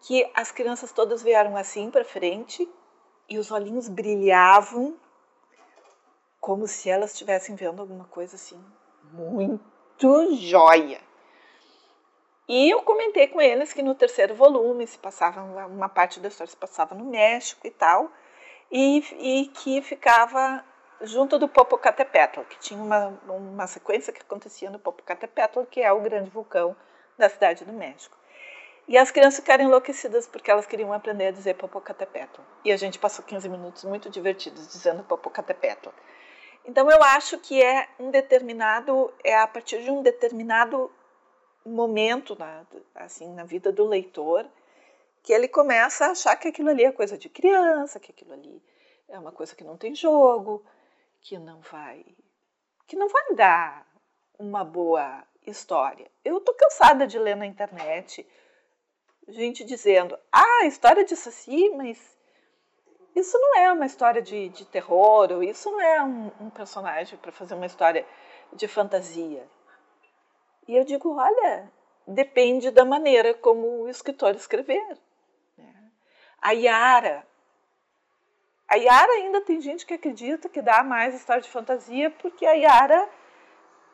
que 0.00 0.28
as 0.34 0.50
crianças 0.50 0.90
todas 0.90 1.22
vieram 1.22 1.56
assim 1.56 1.90
para 1.90 2.04
frente 2.04 2.68
e 3.28 3.38
os 3.38 3.50
olhinhos 3.50 3.88
brilhavam 3.88 4.96
como 6.40 6.66
se 6.66 6.90
elas 6.90 7.12
estivessem 7.12 7.54
vendo 7.54 7.80
alguma 7.80 8.04
coisa 8.06 8.36
assim 8.36 8.60
muito 9.12 9.71
joia. 10.36 11.00
E 12.48 12.70
eu 12.70 12.82
comentei 12.82 13.28
com 13.28 13.40
eles 13.40 13.72
que 13.72 13.82
no 13.82 13.94
terceiro 13.94 14.34
volume 14.34 14.86
se 14.86 14.98
passava 14.98 15.42
uma 15.66 15.88
parte 15.88 16.20
da 16.20 16.28
história 16.28 16.50
se 16.50 16.56
passava 16.56 16.94
no 16.94 17.04
México 17.04 17.66
e 17.66 17.70
tal, 17.70 18.10
e, 18.70 18.98
e 19.18 19.46
que 19.48 19.80
ficava 19.80 20.64
junto 21.02 21.38
do 21.38 21.48
Popocatépetl, 21.48 22.40
que 22.42 22.58
tinha 22.58 22.80
uma, 22.80 23.08
uma 23.26 23.66
sequência 23.66 24.12
que 24.12 24.20
acontecia 24.20 24.70
no 24.70 24.78
Popocatépetl, 24.78 25.62
que 25.70 25.80
é 25.80 25.92
o 25.92 26.00
grande 26.00 26.30
vulcão 26.30 26.76
da 27.18 27.28
cidade 27.28 27.64
do 27.64 27.72
México. 27.72 28.16
E 28.88 28.98
as 28.98 29.10
crianças 29.10 29.40
ficaram 29.40 29.64
enlouquecidas 29.64 30.26
porque 30.26 30.50
elas 30.50 30.66
queriam 30.66 30.92
aprender 30.92 31.28
a 31.28 31.30
dizer 31.30 31.54
Popocatépetl. 31.54 32.40
E 32.64 32.72
a 32.72 32.76
gente 32.76 32.98
passou 32.98 33.24
15 33.24 33.48
minutos 33.48 33.84
muito 33.84 34.10
divertidos 34.10 34.66
dizendo 34.68 35.04
Popocatépetl. 35.04 35.90
Então 36.64 36.90
eu 36.90 37.02
acho 37.02 37.38
que 37.38 37.62
é 37.62 37.88
um 37.98 38.10
determinado, 38.10 39.12
é 39.24 39.36
a 39.36 39.46
partir 39.46 39.82
de 39.82 39.90
um 39.90 40.02
determinado 40.02 40.90
momento 41.64 42.36
na, 42.36 42.64
assim, 42.94 43.32
na 43.34 43.44
vida 43.44 43.72
do 43.72 43.86
leitor 43.86 44.48
que 45.22 45.32
ele 45.32 45.46
começa 45.46 46.06
a 46.06 46.10
achar 46.10 46.36
que 46.36 46.48
aquilo 46.48 46.70
ali 46.70 46.84
é 46.84 46.92
coisa 46.92 47.16
de 47.16 47.28
criança, 47.28 48.00
que 48.00 48.10
aquilo 48.10 48.32
ali 48.32 48.62
é 49.08 49.18
uma 49.18 49.30
coisa 49.30 49.54
que 49.54 49.62
não 49.62 49.76
tem 49.76 49.94
jogo, 49.94 50.64
que 51.20 51.38
não 51.38 51.60
vai 51.60 52.04
que 52.86 52.96
não 52.96 53.08
vai 53.08 53.34
dar 53.34 53.86
uma 54.38 54.64
boa 54.64 55.24
história. 55.46 56.10
Eu 56.24 56.40
tô 56.40 56.52
cansada 56.54 57.06
de 57.06 57.18
ler 57.18 57.36
na 57.36 57.46
internet 57.46 58.26
gente 59.28 59.64
dizendo: 59.64 60.18
"Ah, 60.30 60.66
história 60.66 61.04
de 61.04 61.16
saci, 61.16 61.70
mas 61.70 61.98
isso 63.14 63.38
não 63.38 63.58
é 63.58 63.72
uma 63.72 63.86
história 63.86 64.22
de, 64.22 64.48
de 64.50 64.64
terror, 64.64 65.30
ou 65.32 65.42
isso 65.42 65.70
não 65.70 65.80
é 65.80 66.02
um, 66.02 66.30
um 66.40 66.50
personagem 66.50 67.18
para 67.18 67.32
fazer 67.32 67.54
uma 67.54 67.66
história 67.66 68.06
de 68.52 68.66
fantasia". 68.68 69.46
E 70.68 70.76
eu 70.76 70.84
digo: 70.84 71.16
olha, 71.16 71.70
depende 72.06 72.70
da 72.70 72.84
maneira 72.84 73.34
como 73.34 73.82
o 73.82 73.88
escritor 73.88 74.34
escrever. 74.34 74.98
Né? 75.56 75.90
A 76.40 76.52
Yara. 76.52 77.26
A 78.68 78.76
Yara 78.76 79.12
ainda 79.12 79.40
tem 79.42 79.60
gente 79.60 79.84
que 79.84 79.94
acredita 79.94 80.48
que 80.48 80.62
dá 80.62 80.82
mais 80.82 81.14
história 81.14 81.42
de 81.42 81.50
fantasia 81.50 82.10
porque 82.10 82.46
a 82.46 82.52
Yara 82.52 83.08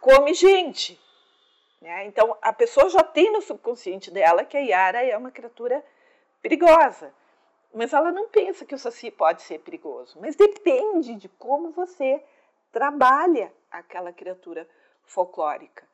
come 0.00 0.34
gente. 0.34 1.00
Né? 1.80 2.06
Então 2.06 2.36
a 2.40 2.52
pessoa 2.52 2.88
já 2.88 3.02
tem 3.02 3.32
no 3.32 3.42
subconsciente 3.42 4.10
dela 4.10 4.44
que 4.44 4.56
a 4.56 4.60
Yara 4.60 5.04
é 5.04 5.16
uma 5.16 5.30
criatura 5.30 5.84
perigosa. 6.40 7.12
Mas 7.72 7.92
ela 7.92 8.10
não 8.10 8.28
pensa 8.28 8.64
que 8.64 8.74
o 8.74 8.78
Saci 8.78 9.10
pode 9.10 9.42
ser 9.42 9.58
perigoso. 9.60 10.18
Mas 10.20 10.36
depende 10.36 11.14
de 11.16 11.28
como 11.28 11.70
você 11.70 12.22
trabalha 12.72 13.52
aquela 13.70 14.12
criatura 14.12 14.68
folclórica. 15.04 15.86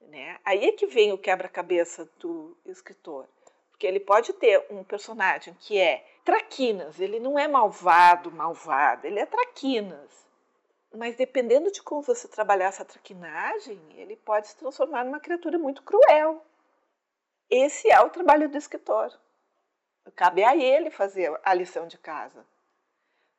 Né? 0.00 0.38
Aí 0.44 0.64
é 0.64 0.72
que 0.72 0.86
vem 0.86 1.12
o 1.12 1.18
quebra-cabeça 1.18 2.08
do 2.18 2.56
escritor. 2.66 3.26
Porque 3.70 3.86
ele 3.86 4.00
pode 4.00 4.32
ter 4.34 4.64
um 4.70 4.84
personagem 4.84 5.54
que 5.58 5.78
é 5.78 6.06
traquinas, 6.24 7.00
ele 7.00 7.18
não 7.18 7.38
é 7.38 7.48
malvado, 7.48 8.30
malvado, 8.30 9.06
ele 9.06 9.18
é 9.18 9.26
traquinas. 9.26 10.22
Mas 10.94 11.16
dependendo 11.16 11.72
de 11.72 11.82
como 11.82 12.02
você 12.02 12.28
trabalhar 12.28 12.66
essa 12.66 12.84
traquinagem, 12.84 13.80
ele 13.94 14.16
pode 14.16 14.48
se 14.48 14.56
transformar 14.56 15.04
numa 15.04 15.20
criatura 15.20 15.58
muito 15.58 15.82
cruel. 15.82 16.44
Esse 17.48 17.90
é 17.90 18.00
o 18.00 18.10
trabalho 18.10 18.48
do 18.48 18.58
escritor. 18.58 19.12
Cabe 20.16 20.44
a 20.44 20.56
ele 20.56 20.90
fazer 20.90 21.32
a 21.44 21.54
lição 21.54 21.86
de 21.86 21.98
casa. 21.98 22.44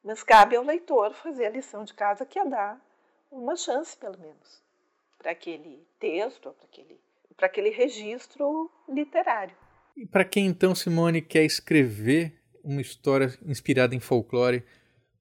Mas 0.04 0.24
cabe 0.24 0.56
ao 0.56 0.64
leitor 0.64 1.14
fazer 1.14 1.46
a 1.46 1.50
lição 1.50 1.84
de 1.84 1.94
casa, 1.94 2.26
que 2.26 2.40
é 2.40 2.46
dar 2.46 2.80
uma 3.32 3.56
chance, 3.56 3.96
pelo 3.98 4.18
menos 4.18 4.64
para 5.24 5.32
aquele 5.32 5.88
texto, 5.98 6.52
para 6.52 6.66
aquele, 6.66 7.00
para 7.38 7.46
aquele 7.46 7.70
registro 7.70 8.70
literário. 8.90 9.56
E 9.96 10.06
para 10.06 10.26
quem 10.26 10.46
então, 10.46 10.76
Simone, 10.76 11.22
quer 11.22 11.44
escrever 11.44 12.38
uma 12.62 12.82
história 12.82 13.28
inspirada 13.46 13.96
em 13.96 14.02
folclore, 14.02 14.66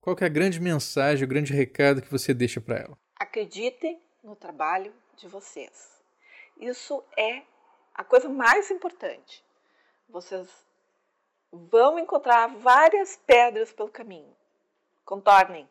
qual 0.01 0.17
é 0.21 0.25
a 0.25 0.29
grande 0.29 0.61
mensagem, 0.61 1.25
o 1.25 1.29
grande 1.29 1.53
recado 1.53 2.03
que 2.03 2.11
você 2.11 2.35
deixa 2.35 2.61
para 2.61 2.81
ela? 2.81 2.99
Acreditem 3.15 4.03
no 4.25 4.35
trabalho 4.35 4.93
de 5.17 5.29
vocês. 5.29 6.03
Isso 6.61 7.03
é 7.17 7.43
a 7.95 8.03
coisa 8.03 8.29
mais 8.29 8.71
importante. 8.73 9.45
Vocês 10.09 10.49
vão 11.53 11.99
encontrar 11.99 12.47
várias 12.47 13.17
pedras 13.27 13.71
pelo 13.73 13.91
caminho. 13.91 14.35
Contornem 15.05 15.69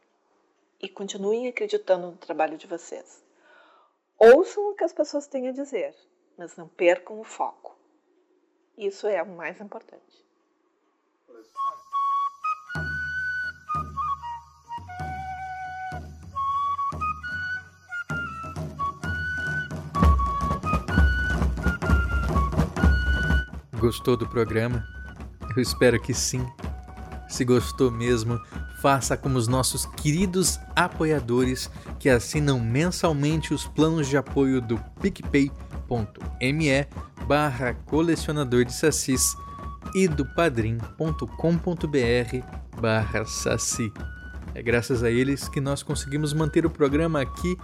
e 0.79 0.87
continuem 0.87 1.47
acreditando 1.47 2.07
no 2.07 2.17
trabalho 2.17 2.57
de 2.57 2.67
vocês. 2.67 3.23
Ouçam 4.19 4.69
o 4.69 4.75
que 4.75 4.83
as 4.83 4.93
pessoas 4.93 5.25
têm 5.25 5.47
a 5.47 5.51
dizer, 5.51 5.95
mas 6.37 6.55
não 6.55 6.67
percam 6.67 7.19
o 7.19 7.23
foco. 7.23 7.75
Isso 8.77 9.07
é 9.07 9.21
o 9.23 9.27
mais 9.27 9.59
importante. 9.59 10.21
Gostou 23.79 24.15
do 24.15 24.29
programa? 24.29 25.00
Eu 25.55 25.61
espero 25.61 25.99
que 25.99 26.13
sim. 26.13 26.45
Se 27.27 27.45
gostou 27.45 27.89
mesmo, 27.89 28.39
faça 28.81 29.15
como 29.15 29.37
os 29.37 29.47
nossos 29.47 29.85
queridos 29.85 30.59
apoiadores 30.75 31.69
que 31.97 32.09
assinam 32.09 32.59
mensalmente 32.59 33.53
os 33.53 33.65
planos 33.65 34.07
de 34.07 34.17
apoio 34.17 34.59
do 34.61 34.77
picpay.me 35.01 35.51
barra 37.25 37.73
colecionador 37.73 38.65
de 38.65 38.73
sacis 38.73 39.35
e 39.95 40.07
do 40.07 40.25
padrim.com.br 40.25 41.25
barra 42.81 43.25
saci. 43.25 43.91
É 44.53 44.61
graças 44.61 45.01
a 45.03 45.09
eles 45.09 45.47
que 45.47 45.61
nós 45.61 45.81
conseguimos 45.81 46.33
manter 46.33 46.65
o 46.65 46.69
programa 46.69 47.21
aqui 47.21 47.55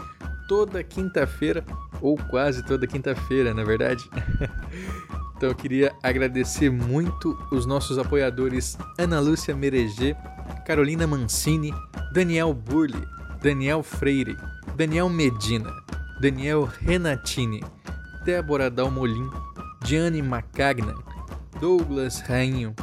toda 0.48 0.82
quinta-feira, 0.84 1.64
ou 2.02 2.16
quase 2.16 2.64
toda 2.64 2.88
quinta-feira, 2.88 3.54
na 3.54 3.62
é 3.62 3.66
verdade. 3.66 4.10
então 5.38 5.50
eu 5.50 5.56
queria 5.56 5.96
agradecer 6.02 6.72
muito 6.72 7.38
os 7.52 7.68
nossos 7.68 8.00
apoiadores 8.00 8.76
Ana 8.98 9.20
Lúcia 9.20 9.56
Mereger, 9.56 10.18
Carolina 10.66 11.06
Mancini, 11.06 11.72
Daniel 12.12 12.56
Burli, 12.56 13.08
Daniel 13.40 13.84
Freire, 13.84 14.36
Daniel 14.76 15.10
Medina, 15.10 15.72
Daniel 16.20 16.64
Renatini, 16.66 17.64
Débora 18.26 18.72
Dalmolin, 18.72 19.30
Gianni 19.86 20.24
Macagnan, 20.24 20.98
Douglas 21.62 22.20
Rainho, 22.22 22.74